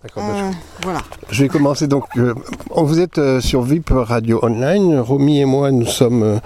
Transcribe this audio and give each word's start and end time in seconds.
D'accord. 0.00 0.22
Euh, 0.30 0.50
voilà. 0.84 1.00
je- 1.28 1.42
vais 1.42 1.48
commencer 1.48 1.88
donc. 1.88 2.04
euh, 2.18 2.32
vous 2.76 3.00
êtes 3.00 3.18
euh, 3.18 3.40
sur 3.40 3.62
VIP 3.62 3.90
Radio 3.92 4.38
Online. 4.44 5.00
Romy 5.00 5.40
et 5.40 5.44
moi, 5.44 5.72
nous 5.72 5.86
sommes 5.86 6.40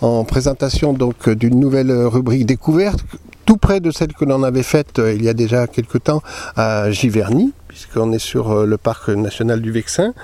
en 0.00 0.24
présentation 0.24 0.94
donc 0.94 1.28
d'une 1.28 1.60
nouvelle 1.60 1.92
rubrique 1.92 2.46
découverte, 2.46 3.00
tout 3.44 3.58
près 3.58 3.80
de 3.80 3.90
celle 3.90 4.14
que 4.14 4.24
l'on 4.24 4.42
avait 4.42 4.62
faite 4.62 5.02
il 5.14 5.22
y 5.22 5.28
a 5.28 5.34
déjà 5.34 5.66
quelque 5.66 5.98
temps 5.98 6.22
à 6.56 6.90
Giverny, 6.90 7.52
puisqu'on 7.68 8.10
est 8.12 8.18
sur 8.18 8.64
le 8.64 8.78
parc 8.78 9.10
national 9.10 9.60
du 9.60 9.70
Vexin. 9.70 10.14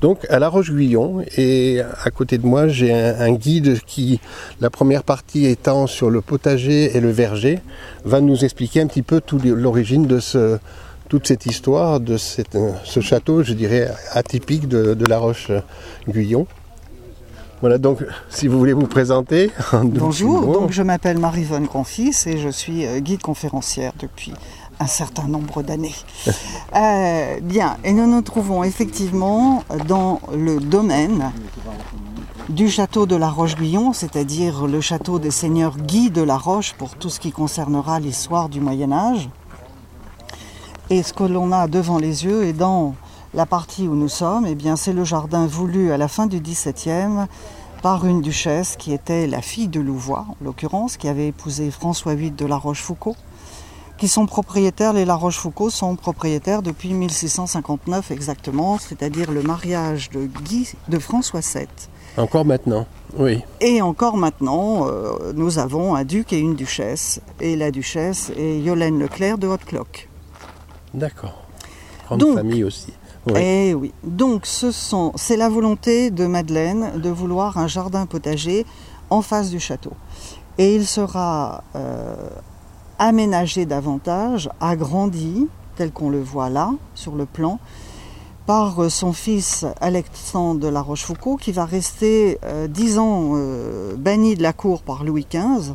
Donc 0.00 0.24
à 0.30 0.38
La 0.38 0.48
Roche-Guyon 0.48 1.24
et 1.36 1.80
à 2.04 2.10
côté 2.10 2.38
de 2.38 2.46
moi 2.46 2.68
j'ai 2.68 2.92
un, 2.94 3.20
un 3.20 3.32
guide 3.32 3.80
qui, 3.84 4.20
la 4.60 4.70
première 4.70 5.02
partie 5.02 5.46
étant 5.46 5.88
sur 5.88 6.08
le 6.08 6.20
potager 6.20 6.96
et 6.96 7.00
le 7.00 7.10
verger, 7.10 7.58
va 8.04 8.20
nous 8.20 8.44
expliquer 8.44 8.80
un 8.80 8.86
petit 8.86 9.02
peu 9.02 9.20
l'origine 9.44 10.06
de 10.06 10.20
ce, 10.20 10.58
toute 11.12 11.26
cette 11.26 11.44
histoire 11.44 12.00
de 12.00 12.16
cette, 12.16 12.54
euh, 12.54 12.72
ce 12.84 13.00
château, 13.00 13.42
je 13.42 13.52
dirais, 13.52 13.92
atypique 14.12 14.66
de, 14.66 14.94
de 14.94 15.04
La 15.04 15.18
Roche-Guyon. 15.18 16.46
Voilà, 17.60 17.76
donc 17.76 17.98
si 18.30 18.48
vous 18.48 18.58
voulez 18.58 18.72
vous 18.72 18.86
présenter. 18.86 19.50
Bonjour, 19.74 20.40
donc 20.40 20.72
je 20.72 20.82
m'appelle 20.82 21.18
Marie-Vonne 21.18 21.66
Gronfils 21.66 22.14
et 22.24 22.38
je 22.38 22.48
suis 22.48 22.86
euh, 22.86 23.00
guide 23.00 23.20
conférencière 23.20 23.92
depuis 23.98 24.32
un 24.80 24.86
certain 24.86 25.28
nombre 25.28 25.62
d'années. 25.62 25.94
Euh, 26.74 27.40
bien, 27.42 27.76
et 27.84 27.92
nous 27.92 28.06
nous 28.06 28.22
trouvons 28.22 28.64
effectivement 28.64 29.62
dans 29.86 30.22
le 30.34 30.58
domaine 30.58 31.30
du 32.48 32.70
château 32.70 33.04
de 33.04 33.14
la 33.14 33.28
Roche-Guyon, 33.28 33.92
c'est-à-dire 33.92 34.66
le 34.66 34.80
château 34.80 35.18
des 35.18 35.30
seigneurs 35.30 35.76
Guy 35.76 36.10
de 36.10 36.22
la 36.22 36.38
Roche 36.38 36.72
pour 36.72 36.94
tout 36.94 37.10
ce 37.10 37.20
qui 37.20 37.30
concernera 37.30 38.00
l'histoire 38.00 38.48
du 38.48 38.62
Moyen 38.62 38.90
Âge. 38.90 39.28
Et 40.92 41.02
ce 41.02 41.14
que 41.14 41.24
l'on 41.24 41.52
a 41.52 41.68
devant 41.68 41.96
les 41.96 42.26
yeux 42.26 42.44
et 42.44 42.52
dans 42.52 42.94
la 43.32 43.46
partie 43.46 43.88
où 43.88 43.94
nous 43.94 44.10
sommes, 44.10 44.44
eh 44.46 44.54
bien, 44.54 44.76
c'est 44.76 44.92
le 44.92 45.04
jardin 45.04 45.46
voulu 45.46 45.90
à 45.90 45.96
la 45.96 46.06
fin 46.06 46.26
du 46.26 46.38
XVIIe 46.38 47.28
par 47.80 48.04
une 48.04 48.20
duchesse 48.20 48.76
qui 48.76 48.92
était 48.92 49.26
la 49.26 49.40
fille 49.40 49.68
de 49.68 49.80
Louvois, 49.80 50.26
en 50.28 50.36
l'occurrence, 50.44 50.98
qui 50.98 51.08
avait 51.08 51.28
épousé 51.28 51.70
François 51.70 52.14
VIII 52.14 52.32
de 52.32 52.44
La 52.44 52.56
Rochefoucauld, 52.56 53.16
qui 53.96 54.06
sont 54.06 54.26
propriétaires, 54.26 54.92
les 54.92 55.06
La 55.06 55.14
Rochefoucauld 55.14 55.70
sont 55.70 55.96
propriétaires 55.96 56.60
depuis 56.60 56.92
1659 56.92 58.10
exactement, 58.10 58.76
c'est-à-dire 58.76 59.30
le 59.30 59.40
mariage 59.40 60.10
de, 60.10 60.26
Guy, 60.44 60.74
de 60.90 60.98
François 60.98 61.40
VII. 61.40 61.68
Encore 62.18 62.44
maintenant, 62.44 62.84
oui. 63.16 63.40
Et 63.62 63.80
encore 63.80 64.18
maintenant, 64.18 64.88
euh, 64.88 65.32
nous 65.34 65.58
avons 65.58 65.94
un 65.94 66.04
duc 66.04 66.34
et 66.34 66.38
une 66.38 66.54
duchesse, 66.54 67.22
et 67.40 67.56
la 67.56 67.70
duchesse 67.70 68.30
est 68.36 68.58
Yolaine 68.58 68.98
Leclerc 68.98 69.38
de 69.38 69.46
Haute-Cloque. 69.46 70.10
D'accord. 70.94 71.34
Grande 72.06 72.20
Donc- 72.20 72.36
famille 72.36 72.64
aussi. 72.64 72.92
Oui. 73.26 73.40
Eh 73.40 73.74
oui. 73.74 73.92
Donc 74.02 74.46
ce 74.46 74.72
sont, 74.72 75.12
c'est 75.14 75.36
la 75.36 75.48
volonté 75.48 76.10
de 76.10 76.26
Madeleine 76.26 77.00
de 77.00 77.08
vouloir 77.08 77.56
un 77.56 77.68
jardin 77.68 78.06
potager 78.06 78.66
en 79.10 79.22
face 79.22 79.50
du 79.50 79.60
château. 79.60 79.92
Et 80.58 80.74
il 80.74 80.86
sera 80.86 81.62
euh, 81.76 82.16
aménagé 82.98 83.64
davantage, 83.64 84.50
agrandi, 84.60 85.46
tel 85.76 85.92
qu'on 85.92 86.10
le 86.10 86.20
voit 86.20 86.50
là, 86.50 86.72
sur 86.94 87.14
le 87.14 87.24
plan, 87.24 87.60
par 88.46 88.82
euh, 88.82 88.88
son 88.88 89.12
fils 89.12 89.64
Alexandre 89.80 90.58
de 90.60 90.68
la 90.68 90.82
Rochefoucauld, 90.82 91.38
qui 91.38 91.52
va 91.52 91.64
rester 91.64 92.38
euh, 92.44 92.66
dix 92.66 92.98
ans 92.98 93.32
euh, 93.34 93.94
banni 93.96 94.34
de 94.34 94.42
la 94.42 94.52
cour 94.52 94.82
par 94.82 95.04
Louis 95.04 95.26
XV. 95.30 95.74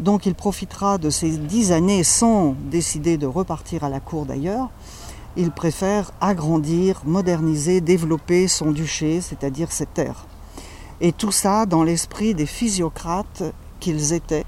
Donc 0.00 0.26
il 0.26 0.34
profitera 0.34 0.98
de 0.98 1.10
ces 1.10 1.36
dix 1.36 1.72
années 1.72 2.04
sans 2.04 2.54
décider 2.70 3.16
de 3.18 3.26
repartir 3.26 3.84
à 3.84 3.88
la 3.88 4.00
cour 4.00 4.26
d'ailleurs 4.26 4.70
il 5.36 5.50
préfère 5.50 6.12
agrandir, 6.20 7.02
moderniser, 7.04 7.80
développer 7.80 8.48
son 8.48 8.70
duché, 8.70 9.20
c'est-à-dire 9.20 9.72
ses 9.72 9.86
terres. 9.86 10.26
Et 11.00 11.12
tout 11.12 11.32
ça 11.32 11.66
dans 11.66 11.82
l'esprit 11.82 12.34
des 12.34 12.46
physiocrates 12.46 13.42
qu'ils 13.80 14.12
étaient, 14.12 14.44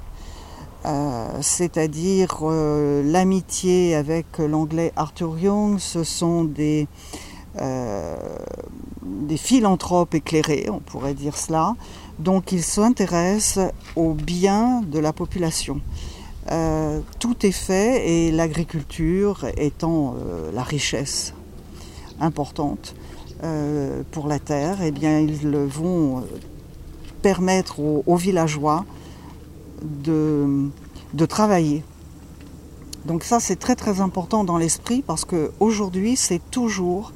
euh, 0.84 1.28
c'est-à-dire 1.40 2.40
euh, 2.42 3.02
l'amitié 3.02 3.94
avec 3.94 4.38
l'anglais 4.38 4.92
Arthur 4.96 5.38
Young, 5.38 5.78
ce 5.78 6.04
sont 6.04 6.44
des, 6.44 6.86
euh, 7.60 8.16
des 9.02 9.38
philanthropes 9.38 10.14
éclairés, 10.14 10.68
on 10.70 10.80
pourrait 10.80 11.14
dire 11.14 11.36
cela. 11.36 11.74
Donc 12.18 12.52
ils 12.52 12.62
s'intéressent 12.62 13.72
au 13.96 14.12
bien 14.12 14.82
de 14.82 14.98
la 14.98 15.12
population. 15.12 15.80
Euh, 16.50 17.00
tout 17.18 17.46
est 17.46 17.52
fait 17.52 18.08
et 18.08 18.30
l'agriculture 18.30 19.46
étant 19.56 20.14
euh, 20.14 20.52
la 20.52 20.62
richesse 20.62 21.32
importante 22.20 22.94
euh, 23.42 24.02
pour 24.10 24.28
la 24.28 24.38
terre, 24.38 24.82
eh 24.82 24.90
bien 24.90 25.20
ils 25.20 25.48
vont 25.48 26.22
permettre 27.22 27.80
aux, 27.80 28.04
aux 28.06 28.16
villageois 28.16 28.84
de, 29.82 30.68
de 31.14 31.26
travailler. 31.26 31.82
Donc 33.06 33.24
ça 33.24 33.40
c'est 33.40 33.56
très 33.56 33.74
très 33.74 34.00
important 34.00 34.44
dans 34.44 34.58
l'esprit 34.58 35.02
parce 35.02 35.24
qu'aujourd'hui 35.24 36.14
c'est 36.14 36.40
toujours 36.50 37.12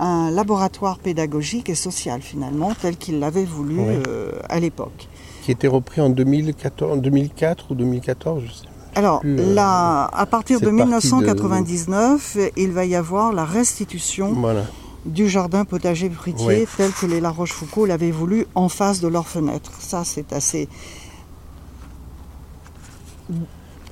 un 0.00 0.30
laboratoire 0.30 0.98
pédagogique 0.98 1.68
et 1.68 1.74
social 1.74 2.22
finalement 2.22 2.72
tel 2.80 2.96
qu'il 2.96 3.18
l'avait 3.20 3.44
voulu 3.44 3.78
Oui. 3.78 3.94
euh, 4.08 4.32
à 4.48 4.58
l'époque. 4.58 5.08
Qui 5.42 5.52
était 5.52 5.68
repris 5.68 6.00
en 6.00 6.10
2014, 6.10 6.92
en 6.92 6.96
2004 6.96 7.70
ou 7.70 7.74
2014, 7.74 8.42
je 8.46 8.52
sais. 8.52 8.64
Alors 8.96 9.20
plus, 9.20 9.38
euh, 9.38 9.54
à 9.56 10.26
partir 10.28 10.58
de 10.60 10.64
cette 10.66 10.76
partie 10.76 11.08
de- 11.08 11.14
1999, 11.16 12.38
il 12.56 12.72
va 12.72 12.84
y 12.86 12.94
avoir 12.96 13.32
la 13.32 13.44
restitution 13.44 14.32
Voilà. 14.32 14.64
du 15.06 15.28
jardin 15.28 15.64
potager 15.64 16.10
fruitier 16.10 16.66
tel 16.76 16.90
que 16.92 17.06
les 17.06 17.20
La 17.20 17.30
Rochefoucauld 17.30 17.86
l'avaient 17.88 18.10
voulu 18.10 18.46
en 18.54 18.68
face 18.68 19.00
de 19.00 19.06
leur 19.08 19.28
fenêtre. 19.28 19.70
Ça, 19.80 20.02
c'est 20.04 20.32
assez 20.32 20.68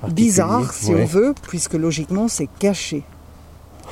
bizarre, 0.09 0.73
si 0.73 0.91
on 0.93 1.05
veut, 1.05 1.33
puisque 1.47 1.73
logiquement, 1.73 2.27
c'est 2.27 2.47
caché. 2.59 3.03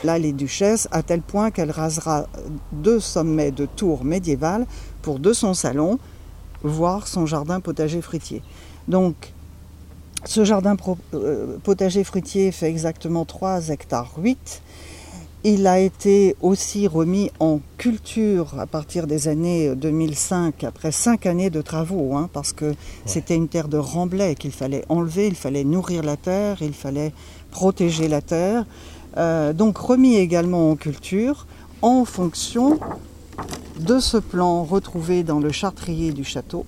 Là, 0.03 0.19
les 0.19 0.31
duchesses, 0.31 0.87
à 0.91 1.03
tel 1.03 1.21
point 1.21 1.51
qu'elle 1.51 1.71
rasera 1.71 2.27
deux 2.71 2.99
sommets 2.99 3.51
de 3.51 3.65
tours 3.65 4.03
médiévales 4.03 4.65
pour 5.01 5.19
de 5.19 5.33
son 5.33 5.53
salon, 5.53 5.99
voir 6.63 7.07
son 7.07 7.25
jardin 7.25 7.59
potager 7.59 8.01
fruitier. 8.01 8.41
Donc, 8.87 9.33
ce 10.25 10.43
jardin 10.43 10.75
euh, 11.13 11.57
potager 11.63 12.03
fruitier 12.03 12.51
fait 12.51 12.67
exactement 12.67 13.25
3 13.25 13.69
hectares 13.69 14.13
8. 14.17 14.61
Il 15.43 15.67
a 15.67 15.79
été 15.79 16.35
aussi 16.41 16.87
remis 16.87 17.31
en 17.39 17.61
culture 17.77 18.59
à 18.59 18.65
partir 18.65 19.07
des 19.07 19.27
années 19.27 19.75
2005, 19.75 20.63
après 20.63 20.91
cinq 20.91 21.25
années 21.25 21.51
de 21.51 21.61
travaux, 21.61 22.15
hein, 22.15 22.29
parce 22.33 22.53
que 22.53 22.73
c'était 23.05 23.35
une 23.35 23.47
terre 23.47 23.67
de 23.67 23.77
remblai 23.77 24.35
qu'il 24.35 24.51
fallait 24.51 24.83
enlever, 24.89 25.27
il 25.27 25.35
fallait 25.35 25.63
nourrir 25.63 26.03
la 26.03 26.17
terre, 26.17 26.57
il 26.61 26.73
fallait 26.73 27.13
protéger 27.51 28.07
la 28.07 28.21
terre. 28.21 28.65
Euh, 29.17 29.51
donc 29.51 29.77
remis 29.77 30.15
également 30.15 30.71
en 30.71 30.75
culture 30.75 31.47
en 31.81 32.05
fonction 32.05 32.79
de 33.79 33.99
ce 33.99 34.17
plan 34.17 34.63
retrouvé 34.63 35.23
dans 35.23 35.39
le 35.39 35.51
chartrier 35.51 36.11
du 36.11 36.23
château 36.23 36.65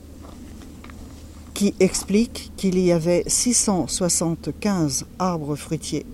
qui 1.54 1.76
explique 1.80 2.52
qu'il 2.56 2.80
y 2.80 2.92
avait 2.92 3.24
675 3.28 5.06
arbres 5.20 5.56
fruitiers, 5.56 6.06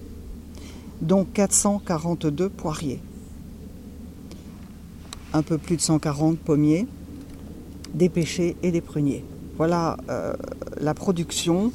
dont 1.01 1.23
442 1.23 2.49
poiriers, 2.49 2.99
un 5.33 5.43
peu 5.43 5.59
plus 5.59 5.75
de 5.75 5.81
140 5.81 6.39
pommiers, 6.39 6.87
des 7.93 8.09
pêchers 8.09 8.55
et 8.63 8.71
des 8.71 8.81
pruniers. 8.81 9.23
Voilà 9.57 9.97
euh, 10.09 10.33
la 10.81 10.95
production 10.95 11.71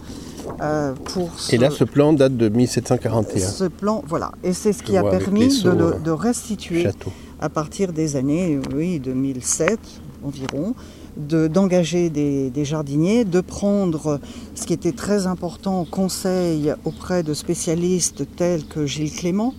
euh, 0.61 0.95
pour 1.13 1.39
ce, 1.39 1.55
Et 1.55 1.59
là, 1.59 1.71
ce 1.71 1.85
plan 1.85 2.13
date 2.13 2.37
de 2.37 2.49
1741. 2.49 3.47
ce 3.49 3.65
plan. 3.65 4.03
Voilà, 4.07 4.33
et 4.43 4.53
c'est 4.53 4.73
ce 4.73 4.81
Je 4.81 4.85
qui 4.85 4.97
a 4.97 5.03
permis 5.03 5.49
les 5.49 5.63
de, 5.63 5.95
de 6.05 6.11
restituer 6.11 6.83
Château. 6.83 7.13
à 7.41 7.49
partir 7.49 7.93
des 7.93 8.17
années 8.17 8.59
oui, 8.75 8.99
2007 9.01 9.79
environ, 10.23 10.75
de- 11.17 11.47
d'engager 11.49 12.11
des, 12.11 12.51
des 12.51 12.65
jardiniers, 12.65 13.25
de 13.25 13.41
prendre 13.41 14.21
ce 14.55 14.67
qui 14.67 14.73
était 14.75 14.93
très 14.93 15.27
important, 15.27 15.85
conseil 15.91 16.73
auprès 16.85 17.23
de 17.23 17.33
spécialistes 17.35 18.25
tels 18.37 18.65
que 18.67 18.87
Gilles 18.87 19.13
Clément, 19.13 19.55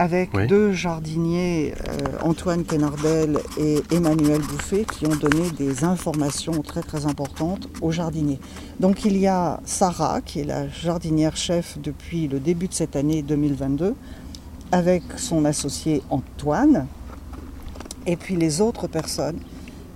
avec 0.00 0.30
Oui. 0.32 0.46
deux 0.46 0.72
jardiniers, 0.72 1.74
euh, 1.90 2.16
Antoine 2.22 2.64
Quenardel 2.64 3.38
et 3.58 3.82
Emmanuel 3.92 4.40
Bouffet, 4.40 4.86
qui 4.90 5.06
ont 5.06 5.14
donné 5.14 5.50
des 5.58 5.84
informations 5.84 6.62
très 6.62 6.80
très 6.80 7.04
importantes 7.04 7.68
aux 7.82 7.90
jardiniers. 7.92 8.40
Donc 8.80 9.04
il 9.04 9.18
y 9.18 9.26
a 9.26 9.60
Sarah, 9.66 10.22
qui 10.22 10.40
est 10.40 10.44
la 10.44 10.66
jardinière 10.70 11.36
chef 11.36 11.78
depuis 11.82 12.28
le 12.28 12.40
début 12.40 12.66
de 12.68 12.72
cette 12.72 12.96
année 12.96 13.20
2022, 13.20 13.94
avec 14.72 15.02
son 15.18 15.44
associé 15.44 16.02
Antoine, 16.08 16.86
et 18.06 18.16
puis 18.16 18.36
les 18.36 18.62
autres 18.62 18.86
personnes 18.86 19.38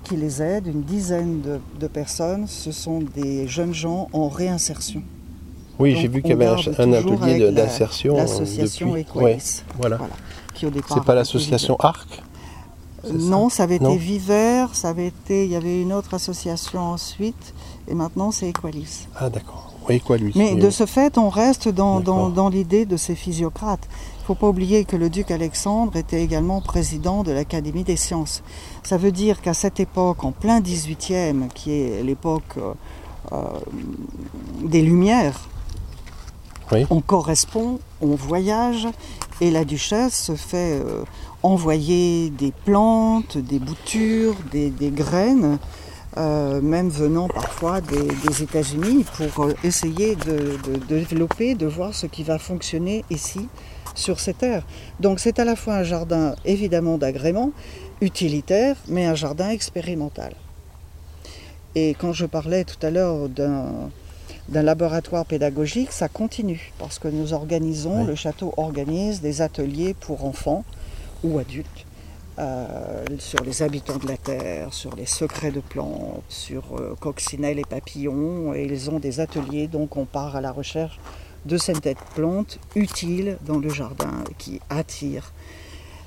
qui 0.03 0.17
les 0.17 0.43
aident, 0.43 0.67
une 0.67 0.83
dizaine 0.83 1.41
de, 1.41 1.61
de 1.81 1.87
personnes, 1.87 2.47
ce 2.47 2.73
sont 2.73 3.01
des 3.01 3.49
jeunes 3.49 3.73
gens 3.73 4.11
en 4.13 4.29
réinsertion. 4.29 5.03
Oui, 5.79 5.97
j'ai 5.97 6.09
vu 6.09 6.23
qu'il 6.23 6.31
y 6.31 6.35
avait 6.35 6.47
un, 6.47 6.93
atelier 6.93 7.51
d'insertion. 7.51 8.15
euh, 8.15 8.19
L'association 8.19 8.97
Equalis. 8.97 9.25
Ouais, 9.25 9.39
voilà. 9.79 9.97
Voilà. 9.97 10.15
Qui 10.55 10.67
au 10.67 10.71
départ 10.71 10.91
C'est 10.95 11.05
pas 11.05 11.15
l'association 11.15 11.77
ARC 11.81 12.23
ça 13.03 13.13
Non, 13.13 13.49
ça 13.49 13.65
avait 13.65 13.79
Non. 13.79 13.91
été 13.91 13.99
Viver, 13.99 14.67
ça 14.73 14.91
avait 14.91 15.09
été, 15.09 15.45
il 15.45 15.51
y 15.51 15.57
avait 15.57 15.83
une 15.83 15.93
autre 15.93 16.15
association 16.15 16.81
ensuite, 16.81 17.55
et 17.89 17.95
maintenant 17.95 18.31
c'est 18.31 18.49
Equalis. 18.49 19.09
Ah 19.17 19.29
d'accord. 19.29 19.75
Oui, 19.89 20.01
lui 20.19 20.33
Mais 20.37 20.55
de 20.55 20.71
ce 20.71 20.87
fait, 20.87 21.19
on 21.19 21.29
reste 21.29 21.69
dans, 21.69 22.01
dans, 22.01 22.31
dans 22.31 22.49
l'idée 22.49 22.87
de 22.87 22.97
ces 22.97 23.15
physiocrates. 23.15 23.87
Il 24.17 24.21
ne 24.23 24.25
faut 24.29 24.35
pas 24.35 24.49
oublier 24.49 24.87
que 24.87 24.97
le 24.97 25.11
duc 25.11 25.31
Alexandre 25.31 25.95
était 25.97 26.23
également 26.23 26.63
président 26.63 27.23
de 27.23 27.33
l'Académie 27.33 27.85
des 27.85 27.97
sciences. 27.97 28.43
Ça 28.83 28.97
veut 28.97 29.13
dire 29.13 29.43
qu'à 29.43 29.53
cette 29.53 29.81
époque, 29.81 30.25
en 30.25 30.33
plein 30.33 30.61
18e, 30.61 31.49
qui 31.55 31.73
est 31.73 32.03
l'époque 32.03 32.57
euh, 32.57 32.73
euh, 33.33 33.43
des 34.63 34.81
Lumières, 34.81 35.39
On 36.91 37.01
correspond, 37.01 37.79
on 38.01 38.15
voyage, 38.15 38.89
et 39.41 39.51
la 39.51 39.65
duchesse 39.65 40.15
se 40.15 40.35
fait 40.35 40.81
euh, 40.81 41.05
envoyer 41.43 42.31
des 42.31 42.53
plantes, 42.65 43.37
des 43.37 43.59
boutures, 43.59 44.35
des, 44.51 44.73
graines, 44.91 45.59
euh, 46.17 46.61
même 46.61 46.89
venant 46.89 47.29
parfois 47.29 47.81
des, 47.81 48.43
États-Unis, 48.43 49.05
pour 49.17 49.45
euh, 49.45 49.55
essayer 49.63 50.17
de 50.17 50.59
développer, 50.89 51.55
de 51.55 51.67
voir 51.67 51.95
ce 51.95 52.07
qui 52.07 52.23
va 52.23 52.39
fonctionner 52.39 53.05
ici, 53.11 53.49
sur 53.95 54.19
ces 54.19 54.35
terres. 54.35 54.65
Donc 55.01 55.21
c'est 55.21 55.39
à 55.39 55.45
la 55.45 55.57
fois 55.57 55.75
un 55.75 55.85
jardin 55.85 56.35
évidemment 56.45 56.99
d'agrément, 56.99 57.53
utilitaire, 58.01 58.77
mais 58.89 59.07
un 59.07 59.15
jardin 59.15 59.51
expérimental. 59.51 60.35
Et 61.75 61.95
quand 61.95 62.13
je 62.13 62.27
parlais 62.27 62.65
tout 62.65 62.85
à 62.87 62.91
l'heure 62.91 63.29
d'un 63.29 63.91
d'un 64.49 64.63
laboratoire 64.63 65.25
pédagogique, 65.25 65.91
ça 65.93 66.09
continue, 66.09 66.73
parce 66.79 66.99
que 66.99 67.09
nous 67.09 67.33
organisons, 67.33 68.01
Oui. 68.03 68.07
le 68.07 68.15
château 68.15 68.53
organise 68.57 69.21
des 69.21 69.41
ateliers 69.43 69.95
pour 69.95 70.25
enfants 70.25 70.65
ou 71.23 71.39
adultes 71.39 71.87
euh, 72.39 73.05
sur 73.19 73.43
les 73.45 73.63
habitants 73.63 73.97
de 73.97 74.09
la 74.09 74.17
Terre, 74.17 74.75
sur 74.75 74.95
les 74.97 75.07
secrets 75.07 75.53
de 75.53 75.61
plantes, 75.61 76.23
sur 76.29 76.77
euh, 76.77 76.95
coccinelles 77.01 77.59
et 77.59 77.65
papillons, 77.65 78.53
et 78.55 78.65
ils 78.65 78.91
ont 78.91 78.99
des 78.99 79.21
ateliers, 79.21 79.67
donc 79.69 79.97
on 79.97 80.05
part 80.05 80.37
à 80.37 80.41
la 80.41 80.53
recherche 80.53 80.99
de 81.47 81.57
cette 81.57 81.97
plantes 82.15 82.59
utiles 82.75 83.39
dans 83.47 83.59
le 83.59 83.69
jardin, 83.69 84.25
qui 84.39 84.61
attirent 84.69 85.33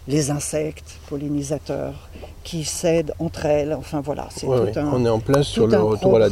les 0.07 0.31
insectes 0.31 0.99
pollinisateurs, 1.09 2.09
qui 2.43 2.63
s'aident 2.63 3.13
entre 3.19 3.45
elles, 3.45 3.73
enfin 3.73 3.99
voilà, 4.01 4.27
c'est 4.31 4.47
Ouais, 4.47 4.57
tout 4.57 4.63
ouais. 4.63 4.77
un... 4.77 4.87
On 4.93 5.05
est 5.05 5.09
en 5.09 5.19
place 5.19 5.47
sur 5.47 5.67
le 5.67 5.77
retour 5.77 6.15
à 6.15 6.19
la 6.19 6.29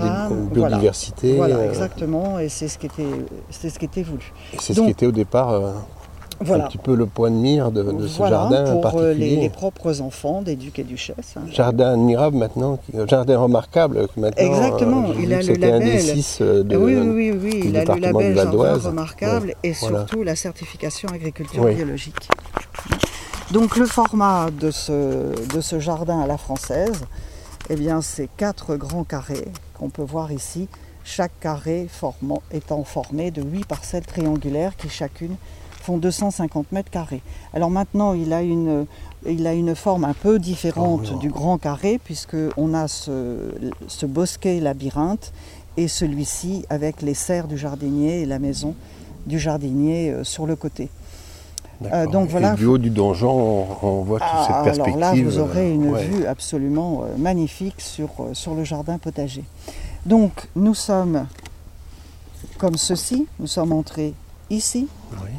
biodiversité. 0.52 1.36
Voilà, 1.36 1.58
euh, 1.58 1.70
exactement, 1.70 2.40
et 2.40 2.48
c'est 2.50 2.68
ce 2.70 2.78
qui 2.78 2.86
était, 2.86 3.04
c'est 3.50 3.70
ce 3.70 3.78
qui 3.78 3.86
était 3.86 4.04
voulu. 4.04 4.32
et 4.54 4.58
c'est 4.60 4.74
ce 4.74 4.82
qui 4.82 4.90
était 4.92 5.06
au 5.08 5.12
départ 5.12 5.50
euh, 5.52 5.72
Voilà. 6.40 6.66
un 6.66 6.68
petit 6.68 6.78
peu 6.78 6.96
le 6.96 7.06
point 7.06 7.30
de 7.32 7.36
mire 7.36 7.70
de, 7.72 7.84
de 7.84 8.08
ce 8.08 8.18
Voilà, 8.18 8.38
jardin 8.50 8.64
pour 8.72 8.80
euh, 8.80 8.82
particulier. 8.82 9.36
les, 9.36 9.42
les 9.42 9.50
propres 9.50 10.00
enfants 10.02 10.42
des 10.42 10.56
ducs 10.56 10.80
et 10.80 10.84
duchesses. 10.86 11.36
hein. 11.36 11.42
Jardin 11.52 11.92
admirable 11.94 12.38
maintenant, 12.38 12.80
jardin 13.10 13.38
remarquable 13.38 14.08
maintenant. 14.16 14.32
Exactement, 14.46 15.08
il 15.20 15.34
a 15.34 15.42
le 15.42 15.54
label. 15.56 16.06
de. 16.66 16.78
oui, 16.78 16.96
oui, 16.96 17.32
oui, 17.32 17.40
oui, 17.44 17.62
il 17.66 17.76
a 17.78 17.84
le 17.84 18.00
label 18.00 18.36
jardin 18.36 18.74
remarquable 18.78 19.48
Ouais, 19.48 19.56
et 19.64 19.72
voilà. 19.74 19.98
surtout 20.08 20.24
la 20.24 20.36
certification 20.38 21.10
agriculture 21.10 21.62
Oui. 21.64 21.76
biologique. 21.76 22.30
Donc 23.52 23.78
le 23.78 23.86
format 23.86 24.50
de 24.52 24.72
ce, 24.72 24.92
de 25.54 25.62
ce 25.62 25.80
jardin 25.80 26.20
à 26.20 26.28
la 26.28 26.38
française, 26.38 27.06
eh 27.70 27.76
bien 27.76 28.02
c'est 28.02 28.30
quatre 28.38 28.76
grands 28.76 29.04
carrés 29.04 29.46
qu'on 29.76 29.90
peut 29.90 30.04
voir 30.04 30.32
ici, 30.32 30.68
chaque 31.04 31.40
carré 31.40 31.88
formant- 31.90 32.42
étant 32.52 32.84
formé 32.84 33.30
de 33.32 33.44
huit 33.44 33.66
parcelles 33.66 34.06
triangulaires 34.06 34.76
qui 34.76 34.90
chacune 34.90 35.36
font 35.82 35.98
250 35.98 36.72
mètres 36.72 36.90
carrés. 36.90 37.22
Alors 37.54 37.70
maintenant 37.70 38.14
il 38.14 38.34
a 38.34 38.42
une, 38.42 38.88
il 39.28 39.46
a 39.46 39.54
une 39.54 39.76
forme 39.76 40.06
un 40.06 40.14
peu 40.16 40.40
différente 40.40 41.02
Oh, 41.12 41.14
oui. 41.14 41.20
du 41.20 41.30
grand 41.30 41.60
carré 41.60 42.00
puisque 42.04 42.36
on 42.58 42.74
a 42.74 42.88
ce, 42.88 43.38
ce 43.88 44.08
bosquet 44.08 44.60
labyrinthe 44.60 45.32
et 45.78 45.88
celui-ci 45.88 46.66
avec 46.70 47.04
les 47.04 47.14
serres 47.14 47.48
du 47.48 47.58
jardinier 47.58 48.22
et 48.22 48.26
la 48.26 48.40
maison 48.40 48.74
du 49.28 49.38
jardinier 49.40 50.10
euh, 50.12 50.24
sur 50.24 50.48
le 50.48 50.56
côté. 50.56 50.90
Euh, 51.84 52.08
donc 52.08 52.30
Et 52.30 52.32
voilà. 52.32 52.54
du 52.54 52.66
haut 52.66 52.78
du 52.78 52.90
donjon, 52.90 53.30
on, 53.82 53.88
on 53.88 54.02
voit 54.04 54.20
toute 54.20 54.28
Ah, 54.32 54.46
cette 54.48 54.64
perspective. 54.78 55.04
alors 55.04 55.16
là, 55.16 55.22
vous 55.24 55.40
aurez 55.40 55.72
une 55.74 55.88
euh, 55.88 55.92
ouais. 55.92 56.06
vue 56.06 56.26
absolument 56.26 57.04
euh, 57.04 57.18
magnifique 57.18 57.82
sur, 57.82 58.10
euh, 58.20 58.34
sur 58.34 58.56
le 58.56 58.64
jardin 58.64 58.98
potager. 58.98 59.44
Donc, 60.06 60.48
nous 60.56 60.74
sommes 60.74 61.28
comme 62.58 62.78
ceci. 62.78 63.28
Nous 63.40 63.48
sommes 63.48 63.74
entrés 63.74 64.14
ici. 64.50 64.88
Oui. 65.22 65.30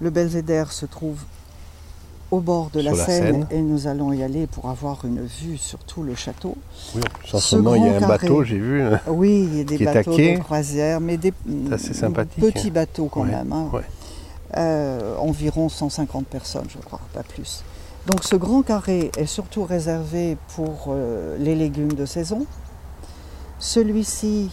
Le 0.00 0.10
belvédère 0.10 0.70
se 0.72 0.86
trouve 0.86 1.18
au 2.30 2.40
bord 2.40 2.70
de 2.70 2.80
la 2.80 2.92
Seine, 2.94 3.06
Seine. 3.06 3.46
et 3.50 3.60
nous 3.60 3.86
allons 3.86 4.12
y 4.12 4.22
aller 4.22 4.46
pour 4.46 4.68
avoir 4.68 5.04
une 5.04 5.24
vue 5.24 5.56
sur 5.56 5.78
tout 5.80 6.02
le 6.02 6.14
château. 6.14 6.56
Oui, 6.94 7.02
moment, 7.52 7.74
il 7.76 7.84
y 7.84 7.88
a 7.88 7.96
un 7.96 8.00
carré. 8.00 8.18
bateau, 8.18 8.42
j'ai 8.44 8.58
vu. 8.58 8.82
euh, 8.82 8.96
Oui, 9.08 9.48
il 9.50 9.58
y 9.58 9.60
a 9.60 9.64
des 9.64 9.78
bateaux 9.84 10.10
taqué. 10.10 10.36
de 10.36 10.42
croisière, 10.42 11.00
mais 11.00 11.16
des 11.16 11.32
assez 11.70 11.94
sympathique. 11.94 12.42
petits 12.42 12.70
bateaux 12.70 13.06
quand 13.10 13.22
Ouais, 13.22 13.30
même. 13.30 13.52
hein. 13.52 13.68
ouais. 13.72 13.82
Euh, 14.56 15.16
environ 15.18 15.68
150 15.68 16.26
personnes, 16.26 16.66
je 16.68 16.78
crois, 16.78 17.00
pas 17.12 17.22
plus. 17.22 17.62
Donc 18.06 18.22
ce 18.22 18.36
grand 18.36 18.62
carré 18.62 19.10
est 19.16 19.26
surtout 19.26 19.64
réservé 19.64 20.36
pour 20.54 20.86
euh, 20.88 21.36
les 21.38 21.54
légumes 21.56 21.92
de 21.92 22.06
saison. 22.06 22.46
Celui-ci, 23.58 24.50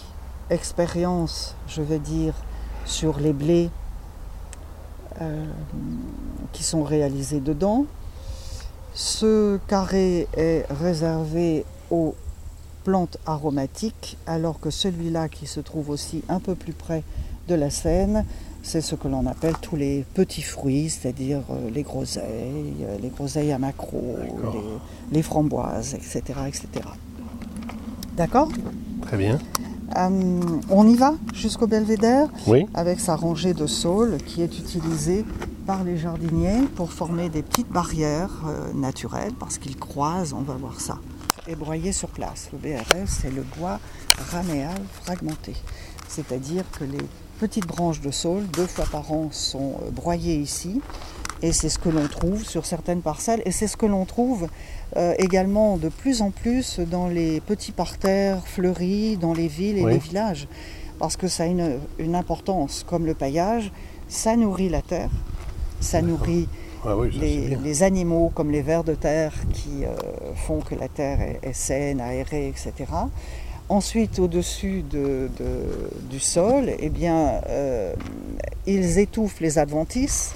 expérience, 0.49 1.55
je 1.67 1.81
vais 1.81 1.99
dire, 1.99 2.33
sur 2.85 3.19
les 3.19 3.33
blés 3.33 3.69
euh, 5.21 5.45
qui 6.53 6.63
sont 6.63 6.83
réalisés 6.83 7.39
dedans. 7.39 7.85
Ce 8.93 9.57
carré 9.67 10.27
est 10.37 10.65
réservé 10.69 11.65
aux 11.91 12.15
plantes 12.83 13.17
aromatiques, 13.25 14.17
alors 14.27 14.59
que 14.59 14.69
celui-là 14.69 15.29
qui 15.29 15.47
se 15.47 15.59
trouve 15.59 15.89
aussi 15.89 16.23
un 16.29 16.39
peu 16.39 16.55
plus 16.55 16.73
près 16.73 17.03
de 17.47 17.55
la 17.55 17.69
Seine, 17.69 18.25
c'est 18.61 18.81
ce 18.81 18.95
que 18.95 19.07
l'on 19.07 19.25
appelle 19.27 19.55
tous 19.61 19.75
les 19.75 20.05
petits 20.13 20.41
fruits, 20.41 20.89
c'est-à-dire 20.89 21.41
euh, 21.49 21.69
les 21.69 21.83
groseilles, 21.83 22.73
euh, 22.83 22.97
les 23.01 23.09
groseilles 23.09 23.51
à 23.51 23.57
D'accord. 23.59 24.55
les, 25.11 25.17
les 25.17 25.21
framboises, 25.21 25.95
etc. 25.95 26.21
etc. 26.47 26.67
D'accord? 28.15 28.49
Très 29.01 29.17
bien. 29.17 29.37
Euh, 29.95 30.39
On 30.69 30.87
y 30.87 30.95
va 30.95 31.13
jusqu'au 31.33 31.67
belvédère 31.67 32.27
Oui. 32.47 32.65
avec 32.73 32.99
sa 32.99 33.15
rangée 33.15 33.53
de 33.53 33.67
saules 33.67 34.17
qui 34.25 34.41
est 34.41 34.57
utilisée 34.57 35.25
par 35.67 35.83
les 35.83 35.97
jardiniers 35.97 36.61
pour 36.75 36.91
former 36.91 37.29
des 37.29 37.41
petites 37.41 37.69
barrières 37.69 38.31
euh, 38.47 38.73
naturelles 38.73 39.33
parce 39.39 39.57
qu'ils 39.57 39.77
croisent, 39.77 40.33
on 40.37 40.41
va 40.41 40.55
voir 40.55 40.79
ça. 40.81 40.97
Et 41.47 41.55
broyer 41.55 41.91
sur 41.91 42.09
place. 42.09 42.49
Le 42.53 42.57
BRF, 42.59 43.07
c'est 43.09 43.29
le 43.31 43.43
bois 43.57 43.79
raméal 44.31 44.75
fragmenté. 45.03 45.53
C'est-à-dire 46.07 46.63
que 46.77 46.83
les 46.85 47.05
petites 47.39 47.67
branches 47.67 48.01
de 48.01 48.11
saule, 48.11 48.43
deux 48.47 48.67
fois 48.67 48.85
par 48.91 49.11
an, 49.11 49.27
sont 49.31 49.75
euh, 49.85 49.91
broyées 49.91 50.35
ici. 50.37 50.81
Et 51.43 51.51
c'est 51.51 51.69
ce 51.69 51.77
que 51.77 51.89
l'on 51.89 52.07
trouve 52.07 52.43
sur 52.45 52.65
certaines 52.65 53.01
parcelles. 53.01 53.41
Et 53.45 53.51
c'est 53.51 53.67
ce 53.67 53.77
que 53.77 53.85
l'on 53.85 54.05
trouve 54.05 54.47
euh, 54.97 55.13
également 55.19 55.77
de 55.77 55.89
plus 55.89 56.21
en 56.21 56.31
plus 56.31 56.79
dans 56.79 57.07
les 57.07 57.41
petits 57.41 57.73
parterres 57.73 58.41
fleuris, 58.47 59.17
dans 59.17 59.33
les 59.33 59.47
villes 59.49 59.77
et 59.77 59.83
Oui. 59.83 59.91
les 59.93 59.99
villages. 59.99 60.47
Parce 60.99 61.17
que 61.17 61.27
ça 61.27 61.43
a 61.43 61.45
une, 61.47 61.79
une 61.99 62.15
importance, 62.15 62.85
comme 62.87 63.05
le 63.05 63.13
paillage, 63.13 63.71
ça 64.07 64.35
nourrit 64.37 64.69
la 64.69 64.81
terre, 64.81 65.09
ça 65.81 66.01
nourrit 66.01 66.47
Ah 66.85 66.95
oui, 66.95 67.11
ça, 67.11 67.19
c'est 67.19 67.57
les, 67.61 67.83
animaux 67.83 68.31
comme 68.33 68.49
les 68.51 68.61
vers 68.61 68.83
de 68.85 68.95
terre 68.95 69.33
qui 69.51 69.83
euh, 69.83 69.89
font 70.35 70.61
que 70.61 70.75
la 70.75 70.87
terre 70.87 71.19
est, 71.21 71.39
est 71.43 71.53
saine, 71.53 71.99
aérée, 71.99 72.47
etc. 72.47 72.71
Ensuite, 73.69 74.19
au-dessus 74.19 74.83
de- 74.89 75.29
de- 75.39 75.89
du 76.09 76.19
sol, 76.19 76.69
eh 76.79 76.89
bien, 76.89 77.41
euh, 77.49 77.93
ils 78.65 78.97
étouffent 78.99 79.39
les 79.41 79.57
adventices. 79.57 80.35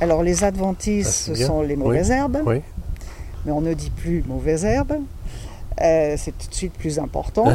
Alors, 0.00 0.22
les 0.22 0.44
adventices, 0.44 1.08
c'est 1.08 1.34
ce 1.34 1.44
sont 1.46 1.62
les 1.62 1.76
mauvaises 1.76 2.10
herbes, 2.10 2.38
Oui. 2.44 2.60
mais 3.44 3.52
on 3.52 3.60
ne 3.60 3.72
dit 3.74 3.90
plus 3.90 4.22
mauvaises 4.26 4.64
herbes. 4.64 4.98
Euh, 5.80 6.14
c'est 6.18 6.36
tout 6.36 6.48
de 6.48 6.54
suite 6.54 6.72
plus 6.74 6.98
important. 6.98 7.46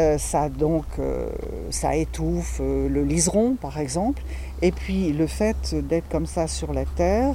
Euh, 0.00 0.16
ça 0.16 0.48
donc, 0.48 0.84
euh, 0.98 1.28
ça 1.70 1.96
étouffe 1.96 2.60
le 2.60 3.02
liseron, 3.04 3.56
par 3.60 3.78
exemple. 3.78 4.22
Et 4.62 4.70
puis 4.72 5.12
le 5.12 5.26
fait 5.26 5.74
d'être 5.74 6.08
comme 6.08 6.26
ça 6.26 6.46
sur 6.46 6.72
la 6.72 6.84
terre, 6.84 7.34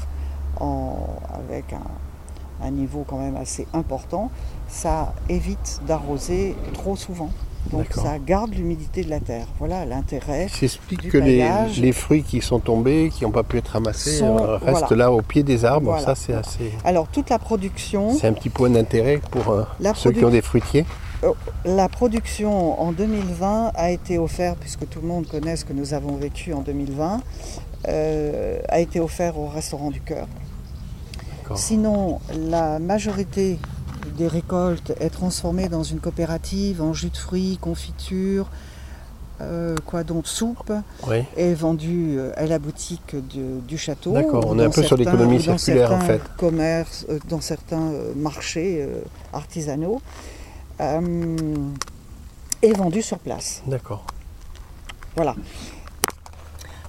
en- 0.59 1.07
avec 1.33 1.73
un, 1.73 2.65
un 2.65 2.71
niveau 2.71 3.03
quand 3.07 3.17
même 3.17 3.35
assez 3.35 3.67
important, 3.73 4.31
ça 4.69 5.13
évite 5.29 5.81
d'arroser 5.87 6.55
trop 6.73 6.95
souvent. 6.95 7.29
Donc 7.71 7.87
ça 7.91 8.19
garde 8.19 8.53
l'humidité 8.53 9.03
de 9.03 9.09
la 9.09 9.19
terre. 9.19 9.47
Voilà 9.59 9.85
l'intérêt. 9.85 10.47
J'explique 10.59 11.01
du 11.01 11.09
que 11.09 11.17
les, 11.17 11.91
fruits 11.91 12.23
qui 12.23 12.41
sont 12.41 12.59
tombés, 12.59 13.11
qui 13.13 13.23
n'ont 13.23 13.31
pas 13.31 13.43
pu 13.43 13.57
être 13.57 13.69
ramassés, 13.69 14.17
Sont- 14.17 14.37
euh, 14.37 14.57
restent 14.57 14.87
voilà. 14.87 15.05
là 15.05 15.11
au 15.11 15.21
pied 15.21 15.43
des 15.43 15.65
arbres. 15.65 15.91
Voilà. 15.91 16.05
Ça, 16.05 16.15
c'est 16.15 16.33
assez. 16.33 16.71
Alors 16.83 17.07
toute 17.07 17.29
la 17.29 17.39
production, 17.39 18.13
C'est 18.13 18.27
un 18.27 18.33
petit 18.33 18.49
point 18.49 18.69
d'intérêt 18.69 19.19
pour 19.31 19.49
euh, 19.49 19.63
ceux 19.95 20.11
qui 20.11 20.25
ont 20.25 20.29
des 20.29 20.41
fruitiers. 20.41 20.85
oh, 21.23 21.35
la 21.65 21.89
production 21.89 22.81
en 22.81 22.91
2020 22.91 23.71
a 23.73 23.91
été 23.91 24.17
offerte, 24.17 24.57
puisque 24.59 24.87
tout 24.89 24.99
le 25.01 25.07
monde 25.07 25.27
connaît 25.27 25.55
ce 25.55 25.65
que 25.65 25.73
nous 25.73 25.93
avons 25.93 26.15
vécu 26.15 26.53
en 26.53 26.61
2020, 26.61 27.21
euh, 27.87 28.59
a 28.69 28.79
été 28.79 28.99
offert 28.99 29.37
au 29.37 29.47
restaurant 29.47 29.89
du 29.89 30.01
cœur. 30.01 30.27
Sinon, 31.55 32.19
la 32.49 32.79
majorité 32.79 33.59
des 34.17 34.27
récoltes 34.27 34.93
est 34.99 35.09
transformée 35.09 35.69
dans 35.69 35.83
une 35.83 35.99
coopérative 35.99 36.81
en 36.81 36.93
jus 36.93 37.09
de 37.09 37.17
fruits, 37.17 37.57
confiture, 37.59 38.47
euh, 39.41 39.75
quoi 39.85 40.03
donc 40.03 40.27
soupe, 40.27 40.71
est 41.35 41.53
vendue 41.53 42.15
euh, 42.17 42.31
à 42.35 42.45
la 42.45 42.59
boutique 42.59 43.15
du 43.15 43.77
château. 43.77 44.13
D'accord, 44.13 44.45
on 44.47 44.59
est 44.59 44.65
un 44.65 44.69
peu 44.69 44.83
sur 44.83 44.95
l'économie 44.95 45.41
circulaire 45.41 45.91
en 45.91 45.99
fait. 46.01 46.21
Commerce, 46.37 47.05
euh, 47.09 47.19
dans 47.27 47.41
certains 47.41 47.91
marchés 48.15 48.87
artisanaux, 49.33 50.01
est 50.79 52.73
vendue 52.73 53.01
sur 53.01 53.19
place. 53.19 53.61
D'accord. 53.67 54.05
Voilà. 55.15 55.35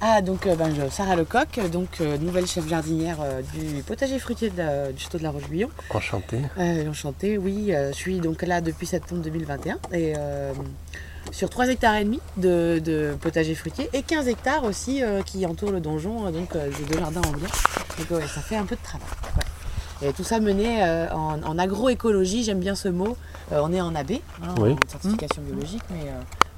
Ah, 0.07 0.21
donc 0.21 0.47
ben, 0.47 0.91
Sarah 0.91 1.17
Lecoq, 1.17 1.71
donc 1.73 2.01
nouvelle 2.21 2.47
chef 2.47 2.69
jardinière 2.69 3.17
du 3.55 3.83
potager 3.83 4.19
fruitier 4.19 4.51
du 4.51 5.01
château 5.03 5.17
de 5.17 5.23
la 5.23 5.31
Roche-Guyon. 5.31 5.71
Enchantée. 5.91 6.43
enchantée, 6.87 7.39
oui. 7.39 7.73
je 7.73 7.93
suis 7.97 8.21
donc 8.21 8.43
là 8.43 8.61
depuis 8.61 8.87
septembre 8.87 9.23
2021 9.23 9.79
et 9.93 10.15
sur 11.31 11.51
3 11.51 11.69
hectares 11.69 11.97
et 11.97 12.05
demi 12.05 12.21
de, 12.37 13.17
potager 13.21 13.55
fruitier 13.55 13.89
et 13.93 14.03
15 14.03 14.29
hectares 14.29 14.65
aussi 14.65 15.03
euh, 15.03 15.23
qui 15.23 15.45
entourent 15.47 15.73
le 15.73 15.81
donjon, 15.81 16.27
euh, 16.27 16.31
donc 16.31 16.55
euh, 16.55 16.71
j'ai 16.77 16.85
deux 16.85 16.99
jardins 16.99 17.23
anglais. 17.23 17.49
Donc 17.99 18.23
ça 18.23 18.41
fait 18.41 18.57
un 18.57 18.65
peu 18.65 18.77
de 18.77 18.83
travail. 18.83 19.07
Et 20.03 20.13
tout 20.13 20.25
ça 20.25 20.41
mené 20.41 20.83
en, 21.13 21.59
agroécologie, 21.59 22.43
j'aime 22.43 22.59
bien 22.59 22.75
ce 22.75 22.89
mot. 22.89 23.17
on 23.53 23.73
est 23.73 23.81
en 23.81 23.95
AB, 23.95 24.13
hein, 24.43 24.55
en 24.59 24.77
certification 24.89 25.43
biologique, 25.43 25.83
mais, 25.91 26.11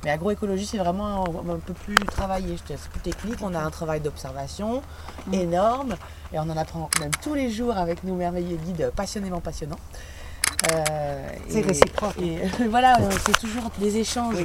mais 0.07 0.13
agroécologie 0.13 0.67
c'est 0.67 0.79
vraiment 0.79 1.25
un, 1.25 1.59
peu 1.59 1.75
plus 1.75 1.99
travaillé, 1.99 2.55
c'est 2.65 2.79
plus 2.79 3.01
technique. 3.01 3.39
On 3.43 3.53
a 3.55 3.59
un 3.59 3.71
travail 3.71 4.01
d'observation 4.01 4.81
mm. 5.27 5.35
énorme 5.35 5.97
et 6.33 6.39
on 6.39 6.43
en 6.43 6.57
apprend 6.57 6.89
même 7.01 7.11
tous 7.23 7.35
les 7.35 7.51
jours 7.51 7.77
avec 7.77 8.05
nos 8.05 8.15
merveilleux 8.15 8.57
guides 8.57 8.93
passionnément 8.95 9.41
passionnants. 9.41 9.81
Euh, 10.71 11.29
c'est 11.49 11.61
réciproque. 11.61 12.15
Et, 12.23 12.39
voilà, 12.71 12.99
c'est 13.27 13.39
toujours 13.39 13.65
des 13.81 13.97
échanges. 13.97 14.37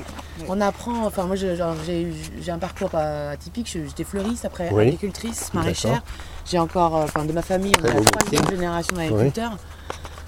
On 0.47 0.59
apprend, 0.59 1.05
enfin 1.05 1.25
moi 1.25 1.35
j'ai 1.35 1.61
un 1.61 2.57
parcours 2.57 2.95
atypique, 2.95 3.67
j'étais 3.67 4.03
fleuriste, 4.03 4.45
après 4.45 4.67
agricultrice, 4.67 5.53
maraîchère. 5.53 6.01
J'ai 6.49 6.57
encore, 6.57 6.97
euh, 6.97 7.03
enfin 7.03 7.23
de 7.23 7.33
ma 7.33 7.43
famille, 7.43 7.75
on 7.79 7.85
est 7.85 7.93
la 7.93 8.01
troisième 8.01 8.49
génération 8.49 8.95
d'agriculteurs. 8.95 9.57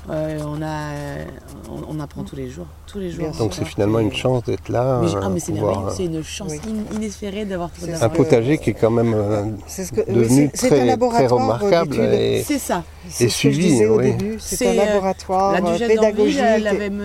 Euh, 0.10 0.38
on, 0.46 0.62
a, 0.62 0.92
on, 1.88 2.00
apprend 2.00 2.24
tous 2.24 2.36
les 2.36 2.50
jours. 2.50 2.66
Tous 2.88 3.00
les 3.00 3.10
jours. 3.10 3.32
Donc 3.40 3.54
c'est 3.54 3.64
finalement 3.64 4.00
une 4.00 4.12
chance 4.12 4.44
d'être 4.44 4.68
là. 4.68 5.00
Mais, 5.02 5.10
ah, 5.22 5.30
mais 5.30 5.40
c'est 5.40 5.54
c'est 5.96 6.06
une 6.06 6.24
chance 6.24 6.52
inespérée 6.94 7.46
d'avoir 7.46 7.70
Un 8.02 8.10
potager 8.10 8.58
qui 8.58 8.72
est 8.72 8.74
quand 8.74 8.92
même 8.92 9.56
ce 9.68 9.92
que, 9.92 10.12
devenu 10.12 10.50
très, 10.50 10.98
très, 10.98 11.28
remarquable. 11.28 11.96
C'est 12.44 12.60
ça. 12.60 12.84
Et 13.20 13.30
suivi. 13.30 13.82
C'est 14.40 14.68
un 14.68 14.74
laboratoire 14.74 15.56
pédagogique 15.80 16.42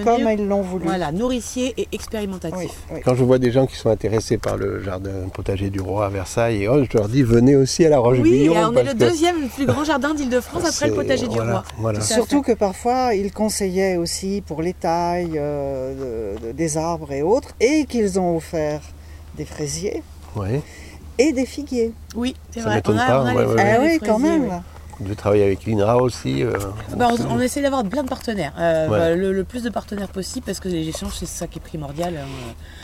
comme 0.05 0.29
ils 0.33 0.47
l'ont 0.47 0.63
voulu. 0.63 0.87
Voilà, 0.87 1.13
nourricier 1.13 1.75
et 1.77 1.89
expérimentatif. 1.93 2.73
Quand 3.05 3.15
je 3.15 3.23
vois 3.23 3.39
des 3.39 3.53
gens 3.53 3.67
qui 3.67 3.77
sont 3.77 3.91
intéressés 3.91 4.39
par 4.39 4.57
le 4.57 4.83
jardin 4.83 5.11
potager 5.33 5.71
du 5.71 5.81
roi 5.81 6.07
à 6.07 6.09
Versailles, 6.09 6.65
et 6.65 6.69
oh, 6.69 6.83
je 6.83 6.99
leur 6.99 7.09
dis 7.09 7.23
venez 7.23 7.55
aussi 7.55 7.85
à 7.85 7.91
la 7.91 7.99
Roche-Guyon. 7.99 8.53
Oui, 8.53 8.59
on 8.59 8.75
est 8.75 8.85
le 8.85 8.95
deuxième 8.95 9.49
plus 9.49 9.67
grand 9.67 9.85
jardin 9.85 10.15
d'Île-de-France 10.15 10.65
après 10.65 10.89
le 10.89 10.95
potager 10.95 11.29
du 11.29 11.41
roi. 11.41 11.63
Surtout 12.01 12.43
que 12.43 12.53
parfois 12.53 12.88
ils 13.15 13.33
conseillaient 13.33 13.97
aussi 13.97 14.43
pour 14.47 14.63
les 14.63 14.75
tailles 14.75 15.37
euh, 15.37 16.35
des 16.53 16.77
arbres 16.77 17.13
et 17.13 17.23
autres, 17.23 17.55
et 17.61 17.85
qu'ils 17.87 18.19
ont 18.19 18.37
offert 18.37 18.81
des 19.37 19.45
fraisiers. 19.45 20.03
Et 21.19 21.33
des 21.33 21.47
figuiers. 21.47 21.93
Oui, 22.15 22.37
c'est 22.51 22.61
vrai. 22.61 22.81
On 22.87 22.97
a, 22.97 23.05
ah 23.05 23.79
oui, 23.81 23.99
quand 24.05 24.19
même. 24.19 24.63
De 25.01 25.15
travailler 25.15 25.45
avec 25.45 25.65
l'INRA 25.65 25.97
aussi 25.99 26.43
euh, 26.43 26.53
bah, 26.97 27.09
on, 27.31 27.39
essaie 27.39 27.63
d'avoir 27.63 27.85
plein 27.85 28.03
de 28.03 28.09
partenaires, 28.09 28.53
euh, 28.59 28.89
bah, 28.89 29.15
le, 29.15 29.45
plus 29.45 29.63
de 29.63 29.71
partenaires 29.71 30.09
possible 30.09 30.45
parce 30.45 30.59
que 30.59 30.69
les 30.69 30.89
échanges 30.89 31.13
c'est 31.15 31.27
ça 31.27 31.47
qui 31.47 31.61
est 31.61 31.63
primordial. 31.63 32.19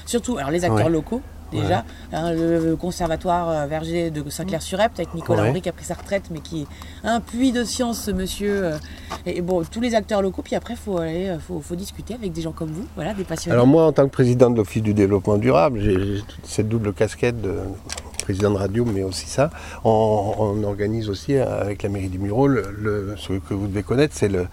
Surtout 0.07 0.39
alors 0.39 0.53
les 0.53 0.65
acteurs 0.65 0.91
locaux 0.91 1.23
déjà, 1.53 1.85
hein, 2.13 2.33
le, 2.33 2.77
conservatoire 2.77 3.49
euh, 3.49 3.67
Verger 3.67 4.11
de 4.11 4.29
Saint-Clair-sur-Epte 4.29 4.99
avec 4.99 5.15
Nicolas 5.15 5.49
Henry 5.49 5.61
qui 5.61 5.69
a 5.69 5.73
pris 5.73 5.85
sa 5.85 5.95
retraite 5.95 6.25
mais 6.31 6.41
qui 6.41 6.63
est 6.63 6.67
un 7.05 7.21
puits 7.21 7.53
de 7.53 7.65
science 7.65 8.03
ce 8.03 8.11
monsieur. 8.11 8.73
et 9.27 9.41
bon 9.41 9.63
tous 9.71 9.81
les 9.81 9.95
acteurs 9.95 10.23
locaux 10.23 10.43
puis 10.43 10.55
après 10.55 10.77
faut 10.77 10.99
aller 10.99 11.37
faut, 11.47 11.61
faut, 11.61 11.77
discuter 11.77 12.15
avec 12.15 12.33
des 12.33 12.43
gens 12.43 12.53
comme 12.53 12.71
vous, 12.71 12.87
voilà 12.95 13.15
des 13.15 13.25
passionnés. 13.25 13.55
Alors 13.55 13.67
moi 13.67 13.87
en 13.87 13.93
tant 13.93 14.05
que 14.05 14.13
président 14.13 14.51
de 14.51 14.57
l'Office 14.57 14.83
du 14.83 14.95
développement 14.95 15.37
durable 15.37 15.81
j'ai 15.81 16.23
cette 16.43 16.69
double 16.69 16.93
casquette 16.93 17.41
de 17.41 17.55
président 18.25 18.51
de 18.51 18.57
radio, 18.57 18.85
mais 18.85 19.03
aussi 19.03 19.27
ça. 19.27 19.51
On, 19.85 20.63
organise 20.65 21.11
aussi 21.11 21.37
avec 21.37 21.83
la 21.83 21.91
mairie 21.91 22.09
du 22.09 22.19
Muro, 22.19 22.49
le, 22.49 23.15
ce 23.19 23.35
que 23.35 23.53
vous 23.53 23.67
devez 23.67 23.83
connaître, 23.83 24.15
c'est 24.17 24.29
le, 24.29 24.47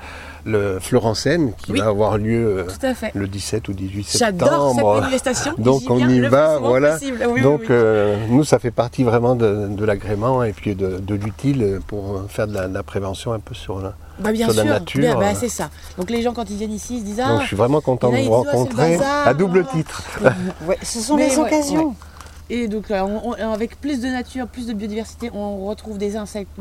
le 0.45 0.79
Scène 1.13 1.53
qui 1.53 1.71
va 1.73 1.87
avoir 1.87 2.17
lieu 2.17 2.65
euh, 2.83 2.91
le 3.13 3.27
17 3.27 3.69
ou 3.69 3.73
18 3.73 4.03
septembre. 4.03 4.35
J'adore 4.39 4.75
cette 4.75 5.01
manifestation. 5.01 5.53
Donc 5.57 5.83
on 5.89 6.07
y 6.09 6.19
va, 6.19 6.57
voilà. 6.59 6.97
Donc 7.41 7.69
euh, 7.69 8.17
nous, 8.29 8.43
ça 8.43 8.59
fait 8.59 8.71
partie 8.71 9.03
vraiment 9.03 9.35
de, 9.35 9.85
l'agrément 9.85 10.43
et 10.43 10.51
puis 10.51 10.75
de, 10.75 11.15
l'utile 11.15 11.79
pour 11.87 12.23
faire 12.29 12.47
de 12.47 12.53
la, 12.53 12.83
prévention 12.83 13.31
un 13.31 13.39
peu 13.39 13.53
sur 13.55 13.79
la, 13.79 13.93
bah 14.19 14.31
bien 14.31 14.49
sûr. 14.49 14.65
nature. 14.65 15.19
Bah, 15.19 15.33
c'est 15.33 15.49
ça. 15.49 15.69
Donc 15.97 16.09
les 16.09 16.21
gens 16.21 16.33
quand 16.33 16.49
ils 16.49 16.57
viennent 16.57 16.73
ici, 16.73 16.95
ils 16.97 16.99
se 16.99 17.05
disent 17.05 17.21
ah. 17.23 17.29
Donc 17.29 17.41
je 17.43 17.47
suis 17.47 17.55
vraiment 17.55 17.81
content 17.81 18.11
de 18.11 18.17
vous 18.17 18.31
rencontrer 18.31 18.97
à 19.25 19.33
double 19.33 19.65
titre. 19.65 20.03
ce 20.83 20.99
sont 20.99 21.15
des 21.15 21.37
occasions. 21.37 21.95
Et 22.53 22.67
donc, 22.67 22.91
euh, 22.91 23.17
avec 23.53 23.79
plus 23.79 24.01
de 24.01 24.07
nature, 24.07 24.45
plus 24.45 24.67
de 24.67 24.73
biodiversité, 24.73 25.31
on 25.33 25.65
retrouve 25.67 25.97
des 25.97 26.17
insectes. 26.17 26.51